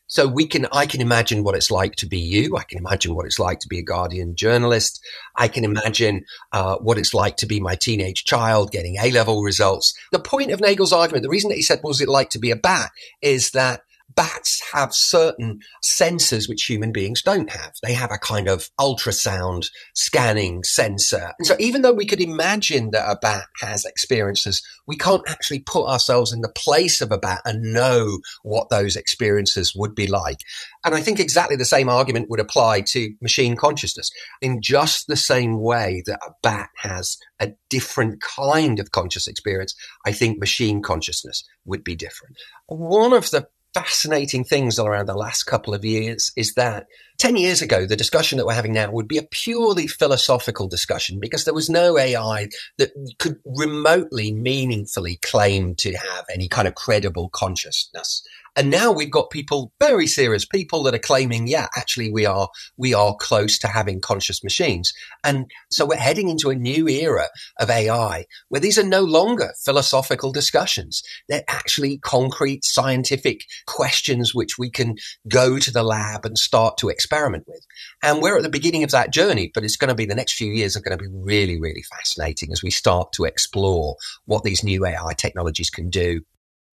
So 0.07 0.27
we 0.27 0.47
can, 0.47 0.67
I 0.71 0.85
can 0.85 1.01
imagine 1.01 1.43
what 1.43 1.55
it's 1.55 1.69
like 1.69 1.95
to 1.97 2.05
be 2.05 2.17
you. 2.17 2.57
I 2.57 2.63
can 2.63 2.77
imagine 2.77 3.13
what 3.13 3.25
it's 3.25 3.39
like 3.39 3.59
to 3.59 3.67
be 3.67 3.79
a 3.79 3.83
Guardian 3.83 4.35
journalist. 4.35 5.03
I 5.35 5.47
can 5.47 5.63
imagine 5.63 6.25
uh, 6.51 6.77
what 6.77 6.97
it's 6.97 7.13
like 7.13 7.37
to 7.37 7.45
be 7.45 7.59
my 7.59 7.75
teenage 7.75 8.23
child 8.23 8.71
getting 8.71 8.95
A 8.97 9.11
level 9.11 9.43
results. 9.43 9.93
The 10.11 10.19
point 10.19 10.51
of 10.51 10.61
Nagel's 10.61 10.93
argument, 10.93 11.23
the 11.23 11.29
reason 11.29 11.49
that 11.49 11.57
he 11.57 11.61
said, 11.61 11.79
what 11.81 11.89
was 11.89 12.01
it 12.01 12.09
like 12.09 12.29
to 12.31 12.39
be 12.39 12.51
a 12.51 12.55
bat 12.55 12.91
is 13.21 13.51
that 13.51 13.81
bats 14.17 14.61
have 14.73 14.93
certain 14.93 15.59
sensors 15.85 16.49
which 16.49 16.65
human 16.65 16.91
beings 16.91 17.21
don't 17.21 17.51
have. 17.51 17.73
They 17.83 17.93
have 17.93 18.11
a 18.11 18.17
kind 18.17 18.49
of 18.49 18.69
ultrasound 18.79 19.69
scanning 19.93 20.63
sensor. 20.63 21.33
And 21.37 21.47
so 21.47 21.55
even 21.59 21.83
though 21.83 21.93
we 21.93 22.07
could 22.07 22.19
imagine 22.19 22.89
that 22.91 23.09
a 23.09 23.15
bat 23.15 23.45
has 23.61 23.85
experiences, 23.85 24.63
we 24.87 24.97
can't 24.97 25.21
actually 25.29 25.59
put 25.59 25.87
ourselves 25.87 26.33
in 26.33 26.41
the 26.41 26.49
place 26.49 26.99
of 26.99 27.11
a 27.11 27.17
bat 27.17 27.41
and 27.45 27.73
know 27.73 28.19
what 28.41 28.69
those 28.69 28.95
experiences 28.95 29.75
would 29.75 29.93
be 29.93 30.07
like. 30.07 30.39
And 30.83 30.95
I 30.95 31.01
think 31.01 31.19
exactly 31.19 31.55
the 31.55 31.65
same 31.65 31.87
argument 31.87 32.29
would 32.29 32.39
apply 32.39 32.81
to 32.81 33.13
machine 33.21 33.55
consciousness 33.55 34.09
in 34.41 34.61
just 34.61 35.05
the 35.07 35.15
same 35.15 35.61
way 35.61 36.01
that 36.07 36.19
a 36.27 36.31
bat 36.41 36.69
has 36.77 37.17
a 37.39 37.53
different 37.69 38.19
kind 38.21 38.79
of 38.79 38.91
conscious 38.91 39.27
experience. 39.27 39.75
I 40.05 40.11
think 40.11 40.39
machine 40.39 40.81
consciousness 40.81 41.43
would 41.65 41.83
be 41.83 41.95
different. 41.95 42.37
One 42.67 43.13
of 43.13 43.29
the 43.29 43.47
fascinating 43.77 44.43
things 44.43 44.79
around 44.79 45.05
the 45.05 45.15
last 45.15 45.43
couple 45.43 45.71
of 45.71 45.85
years 45.85 46.31
is 46.35 46.55
that 46.55 46.87
10 47.19 47.35
years 47.35 47.61
ago, 47.61 47.85
the 47.85 47.95
discussion 47.95 48.37
that 48.37 48.45
we're 48.47 48.53
having 48.53 48.73
now 48.73 48.89
would 48.91 49.07
be 49.07 49.19
a 49.19 49.23
purely 49.23 49.85
philosophical 49.85 50.67
discussion 50.67 51.19
because 51.19 51.45
there 51.45 51.53
was 51.53 51.69
no 51.69 51.95
AI 51.97 52.47
that 52.79 52.91
could 53.19 53.37
remotely 53.45 54.33
meaningfully 54.33 55.17
claim 55.17 55.75
to 55.75 55.93
have 55.93 56.25
any 56.33 56.47
kind 56.47 56.67
of 56.67 56.73
credible 56.73 57.29
consciousness. 57.29 58.23
And 58.57 58.71
now 58.71 58.91
we've 58.91 59.11
got 59.11 59.29
people, 59.29 59.71
very 59.79 60.07
serious 60.07 60.43
people 60.43 60.81
that 60.83 60.95
are 60.95 60.99
claiming, 60.99 61.47
yeah, 61.47 61.67
actually 61.77 62.11
we 62.11 62.25
are, 62.25 62.49
we 62.75 62.91
are 62.91 63.15
close 63.15 63.59
to 63.59 63.67
having 63.67 64.01
conscious 64.01 64.43
machines. 64.43 64.93
And 65.23 65.45
so 65.69 65.85
we're 65.85 65.97
heading 65.97 66.27
into 66.27 66.49
a 66.49 66.55
new 66.55 66.87
era 66.87 67.27
of 67.59 67.69
AI 67.69 68.25
where 68.49 68.59
these 68.59 68.79
are 68.79 68.83
no 68.83 69.01
longer 69.01 69.53
philosophical 69.63 70.31
discussions. 70.31 71.03
They're 71.29 71.43
actually 71.47 71.99
concrete 71.99 72.65
scientific 72.65 73.41
questions 73.67 74.33
which 74.33 74.57
we 74.57 74.71
can 74.71 74.95
go 75.27 75.59
to 75.59 75.71
the 75.71 75.83
lab 75.83 76.25
and 76.25 76.35
start 76.35 76.79
to 76.79 76.89
experiment 76.89 77.43
with. 77.47 77.63
And 78.01 78.23
we're 78.23 78.37
at 78.37 78.43
the 78.43 78.49
beginning 78.49 78.83
of 78.83 78.89
that 78.89 79.13
journey, 79.13 79.51
but 79.53 79.65
it's 79.65 79.77
going 79.77 79.89
to 79.89 79.95
be 79.95 80.07
the 80.07 80.15
next 80.15 80.33
few 80.33 80.51
years 80.51 80.75
are 80.75 80.81
going 80.81 80.97
to 80.97 81.03
be 81.03 81.11
really, 81.11 81.59
really 81.61 81.83
fascinating 81.83 82.51
as 82.51 82.63
we 82.63 82.71
start 82.71 83.13
to 83.13 83.25
explore 83.25 83.97
what 84.25 84.43
these 84.43 84.63
new 84.63 84.83
AI 84.83 85.13
technologies 85.15 85.69
can 85.69 85.91
do 85.91 86.21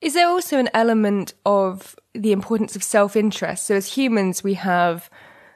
is 0.05 0.13
there 0.13 0.29
also 0.29 0.59
an 0.59 0.69
element 0.75 1.33
of 1.47 1.97
the 2.13 2.31
importance 2.31 2.77
of 2.77 2.83
self 2.83 3.17
interest? 3.17 3.67
So, 3.67 3.75
as 3.75 3.95
humans, 3.95 4.45
we 4.45 4.55
have 4.55 5.11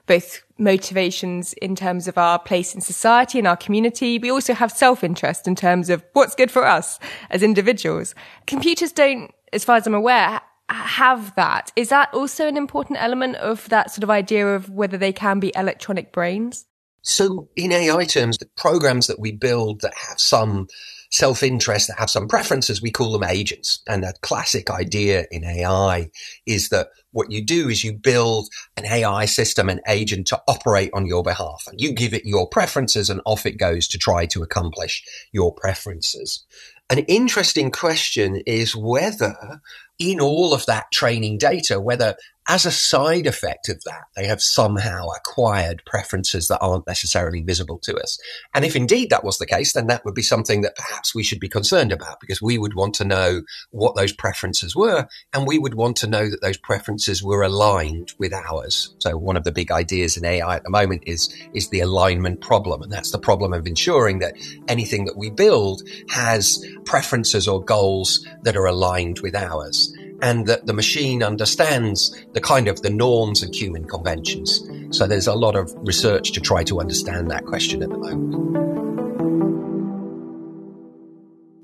both 0.07 0.43
motivations 0.57 1.53
in 1.53 1.77
terms 1.77 2.09
of 2.09 2.17
our 2.17 2.39
place 2.39 2.75
in 2.75 2.81
society 2.81 3.39
and 3.39 3.47
our 3.47 3.59
community. 3.59 4.19
We 4.19 4.31
also 4.31 4.55
have 4.55 4.73
self 4.73 5.05
interest 5.05 5.47
in 5.47 5.55
terms 5.55 5.91
of 5.91 6.03
what's 6.15 6.35
good 6.35 6.51
for 6.51 6.67
us 6.67 6.99
as 7.29 7.43
individuals. 7.43 8.15
Computers 8.47 8.91
don't, 8.91 9.31
as 9.53 9.65
far 9.65 9.77
as 9.77 9.87
I'm 9.87 9.95
aware, 9.95 10.41
have 10.71 11.35
that. 11.37 11.71
Is 11.77 11.91
that 11.91 12.13
also 12.15 12.49
an 12.49 12.57
important 12.57 13.01
element 13.03 13.37
of 13.37 13.69
that 13.69 13.91
sort 13.91 14.03
of 14.03 14.09
idea 14.11 14.55
of 14.55 14.71
whether 14.71 14.97
they 14.97 15.13
can 15.13 15.41
be 15.41 15.53
electronic 15.55 16.11
brains? 16.11 16.65
So, 17.03 17.51
in 17.55 17.71
AI 17.71 18.07
terms, 18.07 18.39
the 18.39 18.49
programs 18.57 19.09
that 19.09 19.21
we 19.21 19.31
build 19.33 19.83
that 19.83 19.95
have 20.09 20.19
some 20.19 20.69
self-interest 21.11 21.89
that 21.89 21.99
have 21.99 22.11
some 22.11 22.29
preferences, 22.29 22.83
we 22.83 22.91
call 22.91 23.13
them 23.13 23.25
agents. 23.25 23.81
And 23.87 24.05
a 24.05 24.13
classic 24.21 24.71
idea 24.71 25.27
in 25.31 25.45
AI 25.45 26.11
is 26.47 26.69
that 26.69 26.89
what 27.13 27.31
you 27.31 27.45
do 27.45 27.69
is 27.69 27.83
you 27.83 27.93
build 27.93 28.49
an 28.77 28.85
AI 28.85 29.25
system, 29.25 29.69
an 29.69 29.81
agent 29.89 30.27
to 30.29 30.43
operate 30.47 30.91
on 30.93 31.07
your 31.07 31.23
behalf 31.23 31.65
and 31.67 31.81
you 31.81 31.93
give 31.93 32.13
it 32.13 32.25
your 32.25 32.47
preferences 32.47 33.09
and 33.09 33.21
off 33.25 33.47
it 33.47 33.59
goes 33.59 33.89
to 33.89 33.99
try 33.99 34.27
to 34.27 34.43
accomplish 34.43 35.03
your 35.33 35.53
preferences. 35.53 36.45
An 36.91 37.01
interesting 37.01 37.71
question 37.71 38.37
is 38.47 38.75
whether 38.75 39.61
in 39.99 40.21
all 40.21 40.55
of 40.55 40.65
that 40.67 40.91
training 40.91 41.39
data, 41.39 41.81
whether 41.81 42.17
as 42.49 42.65
a 42.65 42.71
side 42.71 43.27
effect 43.27 43.69
of 43.69 43.85
that, 43.85 44.05
they 44.17 44.27
have 44.27 44.41
somehow 44.41 45.07
acquired 45.09 45.83
preferences 45.85 46.49
that 46.49 46.61
aren't 46.61 46.87
necessarily 46.87 47.43
visible 47.43 47.79
to 47.81 47.95
us. 47.97 48.19
And 48.55 48.65
if 48.65 48.75
indeed 48.75 49.11
that 49.11 49.23
was 49.23 49.37
the 49.37 49.47
case, 49.47 49.75
then 49.75 49.87
that 49.89 50.03
would 50.07 50.15
be 50.15 50.23
something 50.23 50.63
that 50.63 50.75
perhaps 50.75 51.15
we 51.15 51.23
should 51.23 51.41
be 51.41 51.49
concerned 51.49 51.93
about 51.93 52.21
because 52.21 52.41
we 52.41 52.57
would 52.57 52.73
want 52.73 52.95
to 52.95 53.05
know 53.05 53.43
what 53.71 53.97
those 53.97 54.15
preferences 54.15 54.75
were. 54.75 55.07
And 55.35 55.47
we 55.47 55.59
would 55.59 55.75
want 55.75 55.97
to 55.99 56.07
know 56.07 56.31
that 56.31 56.41
those 56.41 56.57
preferences 56.57 57.23
were 57.23 57.43
aligned 57.43 58.13
with 58.19 58.33
ours. 58.33 58.95
So 58.99 59.19
one 59.19 59.37
of 59.37 59.45
the 59.45 59.53
big 59.53 59.71
ideas 59.71 60.17
in 60.17 60.25
AI 60.25 60.57
at 60.57 60.65
the 60.65 60.71
moment 60.71 61.03
is, 61.07 61.29
is 61.53 61.69
the 61.69 61.81
alignment 61.81 62.41
problem. 62.41 62.81
And 62.81 62.91
that's 62.91 63.11
the 63.11 63.19
problem 63.19 63.53
of 63.53 63.67
ensuring 63.67 64.21
that 64.21 64.37
anything 64.69 65.05
that 65.05 65.19
we 65.19 65.29
build 65.29 65.83
has 66.09 66.65
preferences 66.87 67.47
or 67.47 67.63
goals 67.63 68.27
that 68.45 68.57
are 68.57 68.67
aligned 68.67 69.21
with 69.21 69.35
ours 69.35 69.93
and 70.23 70.47
that 70.47 70.67
the 70.67 70.73
machine 70.73 71.23
understands 71.23 72.25
the 72.33 72.41
kind 72.41 72.69
of 72.69 72.83
the 72.83 72.91
norms 72.91 73.43
and 73.43 73.55
human 73.55 73.85
conventions. 73.85 74.63
So 74.91 75.07
there's 75.07 75.27
a 75.27 75.35
lot 75.35 75.57
of 75.57 75.75
research 75.79 76.33
to 76.33 76.41
try 76.41 76.65
to 76.65 76.81
understand 76.81 77.31
that 77.31 77.45
question 77.45 77.83
at 77.83 77.91
the 77.91 77.99
moment. 77.99 78.69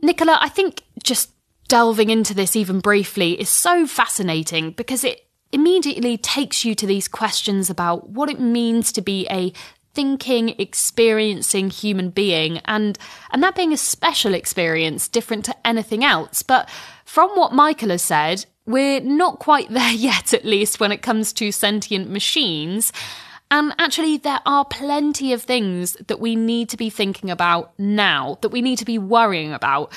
Nicola, 0.03 0.39
I 0.41 0.49
think 0.49 0.83
just 1.03 1.31
delving 1.69 2.11
into 2.11 2.35
this 2.35 2.55
even 2.55 2.81
briefly 2.81 3.41
is 3.41 3.49
so 3.49 3.87
fascinating 3.87 4.73
because 4.73 5.03
it 5.03 5.27
immediately 5.51 6.19
takes 6.19 6.65
you 6.65 6.75
to 6.75 6.87
these 6.87 7.09
questions 7.09 7.71
about 7.71 8.11
what 8.11 8.29
it 8.29 8.41
means 8.41 8.93
to 8.93 9.01
be 9.01 9.27
a 9.31 9.53
thinking, 9.95 10.51
experiencing 10.59 11.71
human 11.71 12.11
being 12.11 12.59
and 12.65 12.99
and 13.31 13.43
that 13.43 13.55
being 13.55 13.73
a 13.73 13.77
special 13.77 14.35
experience 14.35 15.09
different 15.09 15.45
to 15.47 15.67
anything 15.67 16.05
else. 16.05 16.43
But 16.43 16.69
from 17.05 17.31
what 17.31 17.53
Michael 17.53 17.91
has 17.91 18.03
said, 18.03 18.45
we're 18.67 19.01
not 19.01 19.39
quite 19.39 19.71
there 19.71 19.93
yet, 19.93 20.35
at 20.35 20.45
least 20.45 20.81
when 20.81 20.93
it 20.93 21.03
comes 21.03 21.33
to 21.35 21.53
sentient 21.53 22.11
machines. 22.11 22.93
And 23.51 23.75
actually, 23.79 24.17
there 24.17 24.41
are 24.47 24.65
plenty 24.65 25.33
of 25.33 25.43
things 25.43 25.95
that 26.09 26.19
we 26.19 26.35
need 26.35 26.69
to 26.71 26.77
be 26.77 26.91
thinking 26.91 27.31
about 27.31 27.79
now, 27.79 28.39
that 28.41 28.49
we 28.49 28.63
need 28.63 28.79
to 28.79 28.85
be 28.85 28.99
worrying 28.99 29.53
about. 29.53 29.93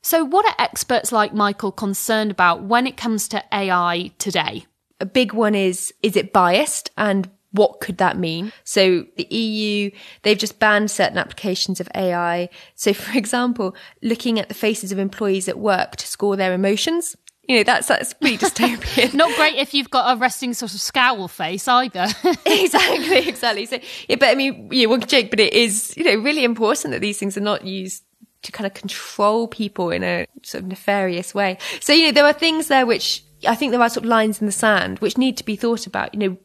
So, 0.00 0.24
what 0.24 0.46
are 0.46 0.54
experts 0.58 1.12
like 1.12 1.34
Michael 1.34 1.72
concerned 1.72 2.30
about 2.30 2.62
when 2.62 2.86
it 2.86 2.96
comes 2.96 3.26
to 3.28 3.44
AI 3.52 4.12
today? 4.18 4.66
A 5.00 5.06
big 5.06 5.32
one 5.32 5.54
is 5.54 5.92
is 6.02 6.16
it 6.16 6.32
biased 6.32 6.90
and 6.96 7.28
what 7.54 7.80
could 7.80 7.98
that 7.98 8.18
mean? 8.18 8.52
So 8.64 9.06
the 9.16 9.32
EU, 9.32 9.90
they've 10.22 10.36
just 10.36 10.58
banned 10.58 10.90
certain 10.90 11.18
applications 11.18 11.78
of 11.78 11.88
AI. 11.94 12.48
So 12.74 12.92
for 12.92 13.16
example, 13.16 13.74
looking 14.02 14.38
at 14.38 14.48
the 14.48 14.54
faces 14.54 14.92
of 14.92 14.98
employees 14.98 15.48
at 15.48 15.58
work 15.58 15.96
to 15.96 16.06
score 16.06 16.36
their 16.36 16.52
emotions. 16.52 17.16
You 17.46 17.58
know, 17.58 17.62
that's, 17.62 17.88
that's 17.88 18.14
pretty 18.14 18.38
dystopian. 18.38 19.12
Not 19.14 19.36
great 19.36 19.56
if 19.56 19.74
you've 19.74 19.90
got 19.90 20.16
a 20.16 20.18
resting 20.18 20.54
sort 20.54 20.72
of 20.72 20.80
scowl 20.80 21.28
face 21.28 21.68
either. 21.68 22.06
exactly, 22.46 23.28
exactly. 23.28 23.66
So, 23.66 23.78
yeah, 24.08 24.16
but 24.16 24.30
I 24.30 24.34
mean, 24.34 24.70
yeah, 24.72 24.86
one 24.86 25.02
joke, 25.02 25.28
but 25.30 25.40
it 25.40 25.52
is, 25.52 25.94
you 25.96 26.04
know, 26.04 26.16
really 26.22 26.42
important 26.42 26.92
that 26.92 27.00
these 27.00 27.18
things 27.18 27.36
are 27.36 27.42
not 27.42 27.64
used 27.64 28.02
to 28.42 28.50
kind 28.52 28.66
of 28.66 28.72
control 28.72 29.46
people 29.46 29.90
in 29.90 30.02
a 30.02 30.26
sort 30.42 30.64
of 30.64 30.68
nefarious 30.70 31.34
way. 31.34 31.58
So, 31.80 31.92
you 31.92 32.06
know, 32.06 32.12
there 32.12 32.24
are 32.24 32.32
things 32.32 32.68
there 32.68 32.86
which 32.86 33.22
I 33.46 33.54
think 33.54 33.72
there 33.72 33.80
are 33.80 33.90
sort 33.90 34.04
of 34.04 34.08
lines 34.08 34.40
in 34.40 34.46
the 34.46 34.52
sand 34.52 34.98
which 35.00 35.18
need 35.18 35.36
to 35.36 35.44
be 35.44 35.54
thought 35.54 35.86
about. 35.86 36.14
You 36.14 36.20
know, 36.20 36.36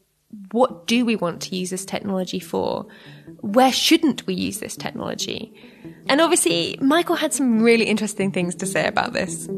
what 0.52 0.86
do 0.86 1.04
we 1.04 1.16
want 1.16 1.42
to 1.42 1.56
use 1.56 1.70
this 1.70 1.84
technology 1.84 2.40
for? 2.40 2.86
Where 3.40 3.72
shouldn't 3.72 4.26
we 4.26 4.34
use 4.34 4.58
this 4.58 4.76
technology? 4.76 5.52
And 6.08 6.20
obviously, 6.20 6.78
Michael 6.80 7.16
had 7.16 7.32
some 7.32 7.62
really 7.62 7.84
interesting 7.84 8.30
things 8.30 8.54
to 8.56 8.66
say 8.66 8.86
about 8.86 9.12
this. 9.12 9.48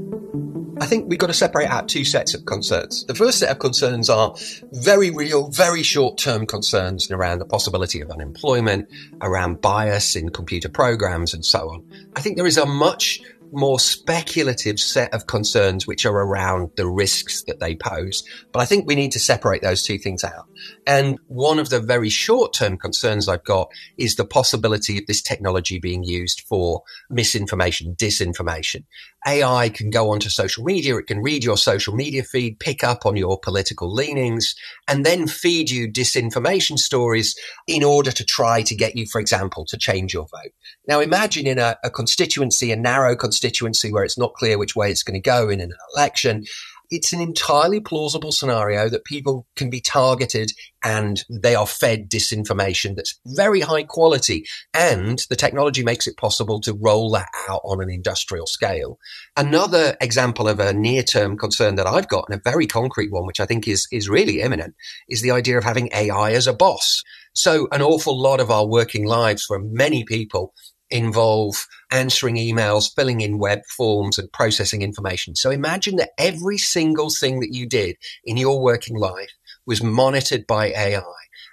I 0.80 0.86
think 0.86 1.08
we've 1.08 1.18
got 1.18 1.28
to 1.28 1.34
separate 1.34 1.68
out 1.68 1.88
two 1.88 2.04
sets 2.04 2.34
of 2.34 2.44
concerns. 2.46 3.04
The 3.04 3.14
first 3.14 3.38
set 3.38 3.50
of 3.50 3.58
concerns 3.58 4.08
are 4.08 4.34
very 4.72 5.10
real, 5.10 5.48
very 5.50 5.82
short 5.82 6.18
term 6.18 6.46
concerns 6.46 7.10
around 7.10 7.38
the 7.38 7.44
possibility 7.44 8.00
of 8.00 8.10
unemployment, 8.10 8.88
around 9.20 9.60
bias 9.60 10.16
in 10.16 10.30
computer 10.30 10.68
programs, 10.68 11.34
and 11.34 11.44
so 11.44 11.70
on. 11.70 11.84
I 12.16 12.20
think 12.20 12.36
there 12.36 12.46
is 12.46 12.56
a 12.56 12.66
much 12.66 13.20
more 13.52 13.78
speculative 13.78 14.80
set 14.80 15.12
of 15.12 15.26
concerns 15.26 15.86
which 15.86 16.06
are 16.06 16.16
around 16.16 16.70
the 16.76 16.86
risks 16.86 17.42
that 17.44 17.60
they 17.60 17.76
pose. 17.76 18.24
But 18.50 18.60
I 18.60 18.64
think 18.64 18.86
we 18.86 18.94
need 18.94 19.12
to 19.12 19.20
separate 19.20 19.62
those 19.62 19.82
two 19.82 19.98
things 19.98 20.24
out. 20.24 20.46
And 20.86 21.18
one 21.28 21.58
of 21.58 21.68
the 21.68 21.80
very 21.80 22.08
short 22.08 22.54
term 22.54 22.78
concerns 22.78 23.28
I've 23.28 23.44
got 23.44 23.70
is 23.98 24.16
the 24.16 24.24
possibility 24.24 24.98
of 24.98 25.06
this 25.06 25.22
technology 25.22 25.78
being 25.78 26.02
used 26.02 26.42
for 26.48 26.82
misinformation, 27.10 27.94
disinformation. 27.94 28.84
AI 29.26 29.68
can 29.68 29.90
go 29.90 30.10
onto 30.10 30.28
social 30.28 30.64
media. 30.64 30.96
It 30.96 31.06
can 31.06 31.22
read 31.22 31.44
your 31.44 31.56
social 31.56 31.94
media 31.94 32.22
feed, 32.22 32.58
pick 32.58 32.82
up 32.82 33.06
on 33.06 33.16
your 33.16 33.38
political 33.38 33.92
leanings, 33.92 34.54
and 34.88 35.06
then 35.06 35.26
feed 35.26 35.70
you 35.70 35.90
disinformation 35.90 36.78
stories 36.78 37.38
in 37.66 37.84
order 37.84 38.10
to 38.10 38.24
try 38.24 38.62
to 38.62 38.74
get 38.74 38.96
you, 38.96 39.06
for 39.06 39.20
example, 39.20 39.64
to 39.66 39.76
change 39.76 40.12
your 40.12 40.26
vote. 40.26 40.52
Now 40.88 41.00
imagine 41.00 41.46
in 41.46 41.58
a, 41.58 41.76
a 41.84 41.90
constituency, 41.90 42.72
a 42.72 42.76
narrow 42.76 43.14
constituency 43.14 43.92
where 43.92 44.04
it's 44.04 44.18
not 44.18 44.34
clear 44.34 44.58
which 44.58 44.74
way 44.74 44.90
it's 44.90 45.02
going 45.02 45.14
to 45.14 45.20
go 45.20 45.48
in 45.48 45.60
an 45.60 45.72
election 45.94 46.44
it's 46.92 47.14
an 47.14 47.22
entirely 47.22 47.80
plausible 47.80 48.30
scenario 48.30 48.86
that 48.90 49.06
people 49.06 49.46
can 49.56 49.70
be 49.70 49.80
targeted 49.80 50.52
and 50.84 51.24
they 51.30 51.54
are 51.54 51.66
fed 51.66 52.10
disinformation 52.10 52.94
that's 52.94 53.18
very 53.24 53.62
high 53.62 53.82
quality. 53.82 54.44
And 54.74 55.24
the 55.30 55.36
technology 55.36 55.82
makes 55.82 56.06
it 56.06 56.18
possible 56.18 56.60
to 56.60 56.74
roll 56.74 57.10
that 57.12 57.30
out 57.48 57.62
on 57.64 57.80
an 57.80 57.88
industrial 57.88 58.46
scale. 58.46 58.98
Another 59.38 59.96
example 60.02 60.46
of 60.48 60.60
a 60.60 60.74
near 60.74 61.02
term 61.02 61.38
concern 61.38 61.76
that 61.76 61.86
I've 61.86 62.08
got 62.08 62.26
and 62.28 62.38
a 62.38 62.42
very 62.44 62.66
concrete 62.66 63.10
one, 63.10 63.24
which 63.24 63.40
I 63.40 63.46
think 63.46 63.66
is, 63.66 63.88
is 63.90 64.10
really 64.10 64.42
imminent 64.42 64.74
is 65.08 65.22
the 65.22 65.30
idea 65.30 65.56
of 65.56 65.64
having 65.64 65.88
AI 65.94 66.32
as 66.32 66.46
a 66.46 66.52
boss. 66.52 67.02
So 67.32 67.68
an 67.72 67.80
awful 67.80 68.20
lot 68.20 68.40
of 68.40 68.50
our 68.50 68.66
working 68.66 69.06
lives 69.06 69.44
for 69.44 69.58
many 69.58 70.04
people 70.04 70.52
involve 70.92 71.66
answering 71.90 72.36
emails, 72.36 72.94
filling 72.94 73.20
in 73.20 73.38
web 73.38 73.60
forms 73.66 74.18
and 74.18 74.30
processing 74.30 74.82
information. 74.82 75.34
So 75.34 75.50
imagine 75.50 75.96
that 75.96 76.10
every 76.18 76.58
single 76.58 77.10
thing 77.10 77.40
that 77.40 77.52
you 77.52 77.66
did 77.66 77.96
in 78.24 78.36
your 78.36 78.62
working 78.62 78.96
life 78.96 79.32
was 79.66 79.82
monitored 79.82 80.46
by 80.46 80.66
AI 80.66 81.02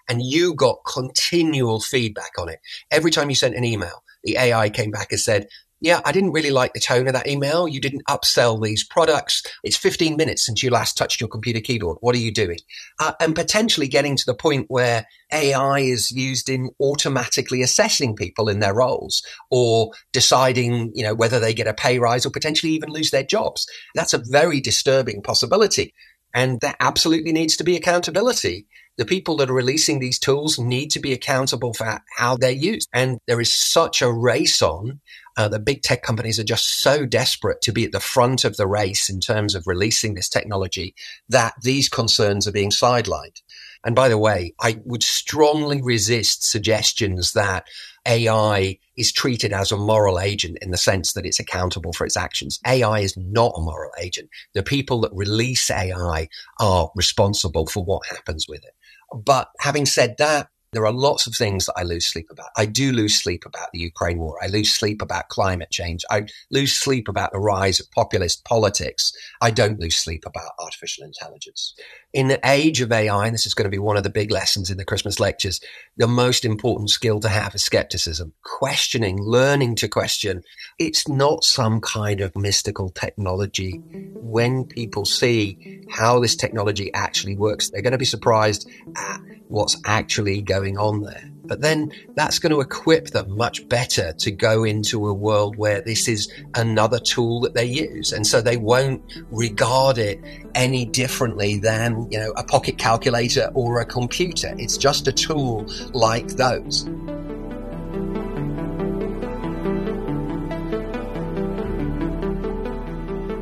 and 0.10 0.22
you 0.22 0.54
got 0.54 0.80
continual 0.86 1.80
feedback 1.80 2.32
on 2.38 2.50
it. 2.50 2.60
Every 2.92 3.12
time 3.12 3.30
you 3.30 3.36
sent 3.36 3.56
an 3.56 3.64
email, 3.64 4.04
the 4.24 4.38
AI 4.38 4.70
came 4.70 4.92
back 4.92 5.12
and 5.12 5.20
said, 5.20 5.48
yeah, 5.82 6.02
I 6.04 6.12
didn't 6.12 6.32
really 6.32 6.50
like 6.52 6.74
the 6.74 6.80
tone 6.80 7.08
of 7.08 7.14
that 7.14 7.28
email. 7.28 7.68
You 7.68 7.80
didn't 7.80 8.06
upsell 8.06 8.62
these 8.62 8.84
products. 8.84 9.44
It's 9.64 9.78
15 9.78 10.18
minutes 10.18 10.46
since 10.46 10.62
you 10.62 10.70
last 10.70 10.98
touched 10.98 11.22
your 11.22 11.30
computer 11.30 11.62
keyboard. 11.62 11.98
What 12.02 12.16
are 12.16 12.20
you 12.20 12.32
doing? 12.32 12.60
Uh, 13.00 13.14
and 13.20 13.36
potentially 13.36 13.88
getting 13.88 14.18
to 14.18 14.26
the 14.26 14.34
point 14.34 14.66
where 14.70 15.06
AI 15.32 15.80
is 15.80 16.12
used 16.12 16.50
in 16.50 16.70
automatically 16.82 17.62
assessing 17.62 18.16
people 18.16 18.50
in 18.50 18.60
their 18.60 18.74
roles 18.74 19.24
or 19.50 19.92
deciding, 20.12 20.92
you 20.94 21.04
know, 21.04 21.16
whether 21.16 21.40
they 21.40 21.54
get 21.54 21.68
a 21.68 21.74
pay 21.74 22.00
rise 22.00 22.26
or 22.26 22.32
potentially 22.32 22.74
even 22.74 22.90
lose 22.90 23.12
their 23.12 23.24
jobs. 23.24 23.66
That's 23.96 24.14
a 24.14 24.24
very 24.24 24.60
disturbing 24.60 25.22
possibility. 25.22 25.94
And 26.34 26.60
there 26.62 26.76
absolutely 26.80 27.32
needs 27.32 27.58
to 27.58 27.64
be 27.64 27.76
accountability 27.76 28.68
the 29.00 29.06
people 29.06 29.38
that 29.38 29.50
are 29.50 29.54
releasing 29.54 30.00
these 30.00 30.20
tools 30.20 30.60
need 30.60 30.92
to 30.92 31.00
be 31.00 31.14
accountable 31.14 31.74
for 31.74 32.02
how 32.18 32.36
they're 32.36 32.52
used. 32.52 32.90
And 32.92 33.18
there 33.28 33.40
is 33.40 33.52
such 33.52 34.02
a 34.02 34.12
race 34.12 34.62
on. 34.62 35.00
Uh, 35.38 35.48
the 35.48 35.58
big 35.58 35.82
tech 35.84 36.04
companies 36.04 36.38
are 36.38 36.44
just 36.44 36.82
so 36.82 37.06
desperate 37.06 37.62
to 37.62 37.72
be 37.72 37.86
at 37.86 37.94
the 37.94 38.02
front 38.02 38.44
of 38.44 38.58
the 38.58 38.68
race 38.68 39.10
in 39.10 39.22
terms 39.22 39.56
of 39.56 39.68
releasing 39.68 40.16
this 40.16 40.28
technology 40.28 40.96
that 41.30 41.54
these 41.64 41.88
concerns 41.88 42.46
are 42.46 42.52
being 42.52 42.72
sidelined. 42.72 43.42
And 43.86 43.96
by 43.96 44.10
the 44.10 44.18
way, 44.18 44.54
I 44.60 44.82
would 44.84 45.04
strongly 45.04 45.82
resist 45.82 46.44
suggestions 46.44 47.32
that 47.32 47.68
AI 48.08 48.78
is 48.98 49.12
treated 49.12 49.54
as 49.54 49.72
a 49.72 49.78
moral 49.78 50.20
agent 50.20 50.58
in 50.62 50.72
the 50.72 50.78
sense 50.78 51.14
that 51.14 51.26
it's 51.26 51.40
accountable 51.40 51.94
for 51.94 52.06
its 52.06 52.18
actions. 52.18 52.60
AI 52.66 53.00
is 53.00 53.16
not 53.18 53.54
a 53.56 53.62
moral 53.62 53.92
agent. 54.00 54.30
The 54.54 54.64
people 54.64 55.02
that 55.02 55.12
release 55.14 55.70
AI 55.70 56.28
are 56.60 56.92
responsible 56.96 57.68
for 57.68 57.84
what 57.84 58.06
happens 58.08 58.48
with 58.48 58.64
it. 58.64 58.74
But 59.14 59.50
having 59.60 59.86
said 59.86 60.16
that, 60.18 60.50
there 60.72 60.86
are 60.86 60.92
lots 60.92 61.26
of 61.26 61.34
things 61.34 61.66
that 61.66 61.74
I 61.78 61.84
lose 61.84 62.06
sleep 62.06 62.28
about. 62.30 62.50
I 62.56 62.66
do 62.66 62.92
lose 62.92 63.16
sleep 63.16 63.46
about 63.46 63.70
the 63.74 63.80
Ukraine 63.80 64.20
war. 64.20 64.38
I 64.42 64.48
lose 64.48 64.72
sleep 64.72 65.02
about 65.02 65.30
climate 65.30 65.72
change. 65.72 66.06
I 66.12 66.28
lose 66.52 66.74
sleep 66.74 67.08
about 67.08 67.32
the 67.32 67.40
rise 67.40 67.80
of 67.80 67.90
populist 67.92 68.46
politics. 68.46 69.12
I 69.42 69.50
don't 69.50 69.80
lose 69.80 69.96
sleep 69.96 70.24
about 70.28 70.52
artificial 70.60 71.06
intelligence. 71.06 71.74
In 72.14 72.28
the 72.28 72.40
age 72.46 72.82
of 72.82 72.92
AI, 72.92 73.26
and 73.26 73.34
this 73.34 73.48
is 73.48 73.56
going 73.56 73.66
to 73.66 73.70
be 73.70 73.80
one 73.80 73.98
of 73.98 74.04
the 74.04 74.10
big 74.12 74.32
lessons 74.32 74.70
in 74.70 74.78
the 74.78 74.86
Christmas 74.86 75.20
lectures, 75.20 75.60
the 75.98 76.08
most 76.08 76.46
important 76.46 76.92
skill 76.92 77.20
to 77.22 77.30
have 77.30 77.56
is 77.56 77.64
skepticism, 77.64 78.34
questioning, 78.44 79.20
learning 79.20 79.76
to 79.78 79.88
question. 79.88 80.44
It's 80.78 81.08
not 81.08 81.44
some 81.44 81.82
kind 81.82 82.22
of 82.22 82.36
mystical 82.36 82.90
technology. 82.90 83.82
When 84.22 84.66
people 84.66 85.06
see 85.06 85.84
how 85.90 86.20
this 86.20 86.36
technology 86.36 86.94
actually 86.94 87.36
works, 87.36 87.70
they're 87.70 87.82
going 87.82 87.92
to 87.92 87.98
be 87.98 88.06
surprised 88.06 88.70
at 88.96 89.22
what's 89.50 89.76
actually 89.86 90.42
going 90.42 90.59
on 90.78 91.02
there. 91.02 91.30
But 91.46 91.62
then 91.62 91.92
that's 92.16 92.38
going 92.38 92.52
to 92.54 92.62
equip 92.62 93.08
them 93.08 93.36
much 93.36 93.68
better 93.68 94.14
to 94.14 94.32
go 94.32 94.64
into 94.64 95.08
a 95.08 95.14
world 95.14 95.56
where 95.58 95.82
this 95.82 96.08
is 96.08 96.32
another 96.54 97.00
tool 97.00 97.42
that 97.42 97.56
they 97.56 97.66
use. 97.66 98.12
And 98.12 98.26
so 98.26 98.40
they 98.40 98.58
won't 98.58 99.02
regard 99.32 99.98
it 99.98 100.24
any 100.54 100.86
differently 100.86 101.58
than, 101.58 102.08
you 102.12 102.20
know, 102.20 102.32
a 102.38 102.44
pocket 102.44 102.78
calculator 102.78 103.50
or 103.56 103.82
a 103.82 103.86
computer. 103.86 104.54
It's 104.60 104.78
just 104.78 105.08
a 105.08 105.12
tool 105.12 105.66
like 105.94 106.28
those. 106.28 106.88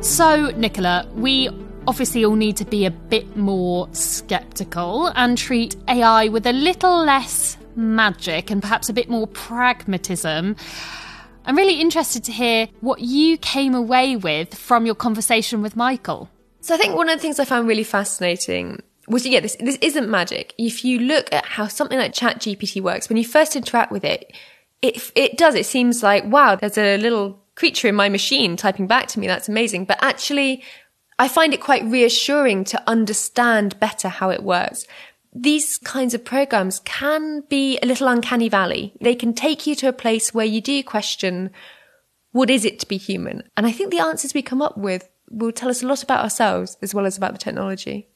So, 0.00 0.50
Nicola, 0.56 1.06
we 1.14 1.50
obviously 1.88 2.22
all 2.22 2.36
need 2.36 2.54
to 2.54 2.66
be 2.66 2.84
a 2.84 2.90
bit 2.90 3.34
more 3.34 3.88
skeptical 3.92 5.06
and 5.16 5.38
treat 5.38 5.74
AI 5.88 6.28
with 6.28 6.46
a 6.46 6.52
little 6.52 7.02
less 7.02 7.56
magic 7.76 8.50
and 8.50 8.60
perhaps 8.60 8.90
a 8.90 8.92
bit 8.92 9.08
more 9.08 9.26
pragmatism. 9.28 10.54
I'm 11.46 11.56
really 11.56 11.80
interested 11.80 12.24
to 12.24 12.32
hear 12.32 12.68
what 12.80 13.00
you 13.00 13.38
came 13.38 13.74
away 13.74 14.16
with 14.16 14.54
from 14.54 14.84
your 14.84 14.94
conversation 14.94 15.62
with 15.62 15.76
Michael. 15.76 16.28
So 16.60 16.74
I 16.74 16.76
think 16.76 16.94
one 16.94 17.08
of 17.08 17.16
the 17.16 17.22
things 17.22 17.40
I 17.40 17.46
found 17.46 17.66
really 17.66 17.84
fascinating 17.84 18.82
was 19.08 19.26
yeah, 19.26 19.40
this 19.40 19.56
this 19.58 19.78
isn't 19.80 20.10
magic. 20.10 20.52
If 20.58 20.84
you 20.84 20.98
look 20.98 21.32
at 21.32 21.46
how 21.46 21.68
something 21.68 21.98
like 21.98 22.12
ChatGPT 22.12 22.82
works, 22.82 23.08
when 23.08 23.16
you 23.16 23.24
first 23.24 23.56
interact 23.56 23.90
with 23.90 24.04
it, 24.04 24.30
it 24.82 25.10
it 25.14 25.38
does. 25.38 25.54
It 25.54 25.64
seems 25.64 26.02
like 26.02 26.26
wow, 26.26 26.56
there's 26.56 26.76
a 26.76 26.98
little 26.98 27.42
creature 27.54 27.88
in 27.88 27.94
my 27.94 28.10
machine 28.10 28.58
typing 28.58 28.86
back 28.86 29.06
to 29.08 29.20
me. 29.20 29.26
That's 29.26 29.48
amazing. 29.48 29.86
But 29.86 29.98
actually, 30.02 30.62
I 31.18 31.26
find 31.28 31.52
it 31.52 31.60
quite 31.60 31.84
reassuring 31.84 32.64
to 32.64 32.82
understand 32.86 33.78
better 33.80 34.08
how 34.08 34.30
it 34.30 34.42
works. 34.42 34.86
These 35.34 35.78
kinds 35.78 36.14
of 36.14 36.24
programs 36.24 36.80
can 36.80 37.42
be 37.48 37.78
a 37.82 37.86
little 37.86 38.08
uncanny 38.08 38.48
valley. 38.48 38.94
They 39.00 39.14
can 39.14 39.34
take 39.34 39.66
you 39.66 39.74
to 39.76 39.88
a 39.88 39.92
place 39.92 40.32
where 40.32 40.46
you 40.46 40.60
do 40.60 40.82
question, 40.84 41.50
what 42.32 42.50
is 42.50 42.64
it 42.64 42.78
to 42.80 42.86
be 42.86 42.96
human? 42.96 43.42
And 43.56 43.66
I 43.66 43.72
think 43.72 43.90
the 43.90 43.98
answers 43.98 44.32
we 44.32 44.42
come 44.42 44.62
up 44.62 44.78
with 44.78 45.08
will 45.30 45.52
tell 45.52 45.68
us 45.68 45.82
a 45.82 45.86
lot 45.86 46.02
about 46.02 46.22
ourselves 46.22 46.76
as 46.82 46.94
well 46.94 47.04
as 47.04 47.16
about 47.16 47.32
the 47.32 47.38
technology. 47.38 48.08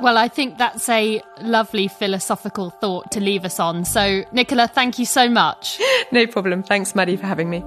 Well, 0.00 0.18
I 0.18 0.26
think 0.26 0.58
that's 0.58 0.88
a 0.88 1.22
lovely 1.40 1.86
philosophical 1.86 2.70
thought 2.70 3.12
to 3.12 3.20
leave 3.20 3.44
us 3.44 3.60
on. 3.60 3.84
So, 3.84 4.24
Nicola, 4.32 4.66
thank 4.66 4.98
you 4.98 5.06
so 5.06 5.30
much. 5.30 5.80
no 6.12 6.26
problem. 6.26 6.64
Thanks, 6.64 6.96
Maddie, 6.96 7.16
for 7.16 7.26
having 7.26 7.48
me. 7.48 7.62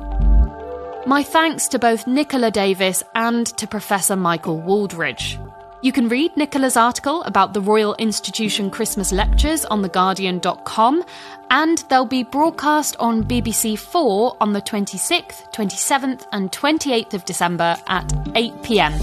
My 1.08 1.24
thanks 1.24 1.70
to 1.70 1.80
both 1.80 2.06
Nicola 2.06 2.52
Davis 2.52 3.02
and 3.16 3.48
to 3.56 3.66
Professor 3.66 4.18
Michael 4.18 4.62
Wooldridge. 4.62 5.40
You 5.82 5.94
can 5.94 6.10
read 6.10 6.36
Nicola's 6.36 6.76
article 6.76 7.24
about 7.24 7.54
the 7.54 7.62
Royal 7.62 7.96
Institution 7.96 8.70
Christmas 8.70 9.14
lectures 9.14 9.64
on 9.64 9.82
theguardian.com, 9.82 11.06
and 11.50 11.78
they'll 11.90 12.06
be 12.06 12.24
broadcast 12.24 12.98
on 13.00 13.24
BBC 13.24 13.80
4 13.80 14.36
on 14.42 14.52
the 14.52 14.62
26th, 14.62 15.54
27th, 15.54 16.26
and 16.34 16.52
28th 16.52 17.14
of 17.14 17.24
December 17.24 17.78
at 17.88 18.12
8 18.36 18.64
pm. 18.64 18.94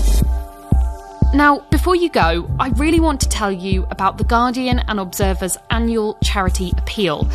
Now, 1.33 1.61
before 1.71 1.97
you 1.97 2.11
go, 2.11 2.47
I 2.61 2.69
really 2.77 3.01
want 3.01 3.23
to 3.23 3.31
tell 3.31 3.51
you 3.51 3.87
about 3.91 4.19
The 4.19 4.25
Guardian 4.25 4.79
and 4.81 5.01
Observer's 5.01 5.57
annual 5.71 6.19
charity 6.23 6.75
appeal. 6.77 7.27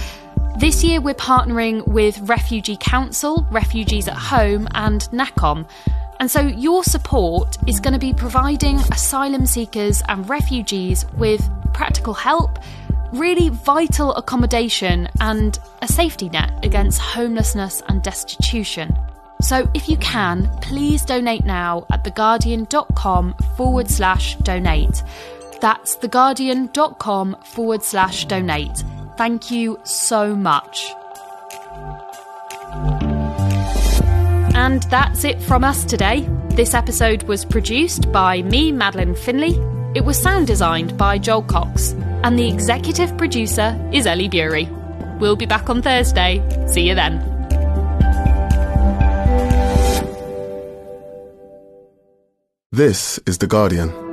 This 0.59 0.83
year, 0.83 0.99
we're 0.99 1.13
partnering 1.13 1.87
with 1.87 2.19
Refugee 2.27 2.75
Council, 2.75 3.47
Refugees 3.49 4.09
at 4.09 4.17
Home, 4.17 4.67
and 4.75 4.99
NACCOM. 5.13 5.65
And 6.19 6.29
so, 6.29 6.41
your 6.41 6.83
support 6.83 7.57
is 7.65 7.79
going 7.79 7.93
to 7.93 7.99
be 7.99 8.11
providing 8.11 8.75
asylum 8.91 9.45
seekers 9.45 10.03
and 10.09 10.27
refugees 10.27 11.05
with 11.13 11.49
practical 11.73 12.13
help, 12.13 12.59
really 13.13 13.47
vital 13.47 14.13
accommodation, 14.15 15.07
and 15.21 15.57
a 15.81 15.87
safety 15.87 16.27
net 16.27 16.51
against 16.65 16.99
homelessness 16.99 17.81
and 17.87 18.03
destitution. 18.03 18.93
So, 19.39 19.65
if 19.73 19.87
you 19.87 19.95
can, 19.95 20.49
please 20.59 21.05
donate 21.05 21.45
now 21.45 21.87
at 21.89 22.03
theguardian.com 22.03 23.33
forward 23.55 23.89
slash 23.89 24.35
donate. 24.39 25.03
That's 25.61 25.95
theguardian.com 25.95 27.37
forward 27.45 27.81
slash 27.81 28.25
donate. 28.25 28.83
Thank 29.19 29.51
you 29.51 29.77
so 29.83 30.33
much. 30.33 30.95
And 34.55 34.81
that's 34.83 35.25
it 35.25 35.41
from 35.41 35.65
us 35.65 35.83
today. 35.83 36.25
This 36.51 36.73
episode 36.73 37.23
was 37.23 37.43
produced 37.43 38.09
by 38.13 38.43
me, 38.43 38.71
Madeleine 38.71 39.15
Finlay. 39.15 39.59
It 39.93 40.05
was 40.05 40.17
sound 40.17 40.47
designed 40.47 40.97
by 40.97 41.17
Joel 41.17 41.43
Cox. 41.43 41.91
And 42.23 42.39
the 42.39 42.47
executive 42.47 43.17
producer 43.17 43.77
is 43.91 44.07
Ellie 44.07 44.29
Bury. 44.29 44.69
We'll 45.19 45.35
be 45.35 45.45
back 45.45 45.69
on 45.69 45.81
Thursday. 45.81 46.41
See 46.69 46.87
you 46.87 46.95
then. 46.95 47.19
This 52.71 53.19
is 53.25 53.39
The 53.39 53.47
Guardian. 53.47 54.08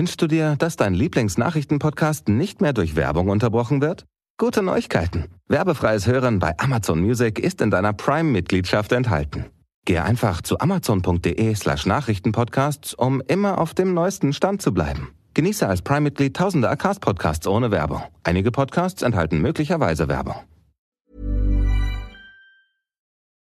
Wünschst 0.00 0.22
du 0.22 0.28
dir, 0.28 0.56
dass 0.56 0.76
dein 0.76 0.94
Lieblingsnachrichtenpodcast 0.94 2.30
nicht 2.30 2.62
mehr 2.62 2.72
durch 2.72 2.96
Werbung 2.96 3.28
unterbrochen 3.28 3.82
wird? 3.82 4.06
Gute 4.38 4.62
Neuigkeiten. 4.62 5.26
Werbefreies 5.46 6.06
Hören 6.06 6.38
bei 6.38 6.58
Amazon 6.58 7.02
Music 7.02 7.38
ist 7.38 7.60
in 7.60 7.70
deiner 7.70 7.92
Prime-Mitgliedschaft 7.92 8.92
enthalten. 8.92 9.50
Gehe 9.84 10.02
einfach 10.02 10.40
zu 10.40 10.58
amazon.de 10.58 11.54
slash 11.54 11.84
Nachrichtenpodcasts, 11.84 12.94
um 12.94 13.20
immer 13.28 13.58
auf 13.58 13.74
dem 13.74 13.92
neuesten 13.92 14.32
Stand 14.32 14.62
zu 14.62 14.72
bleiben. 14.72 15.08
Genieße 15.34 15.68
als 15.68 15.82
Prime-Mitglied 15.82 16.34
tausende 16.34 16.70
Acast-Podcasts 16.70 17.46
ohne 17.46 17.70
Werbung. 17.70 18.02
Einige 18.22 18.50
Podcasts 18.50 19.02
enthalten 19.02 19.42
möglicherweise 19.42 20.08
Werbung. 20.08 20.36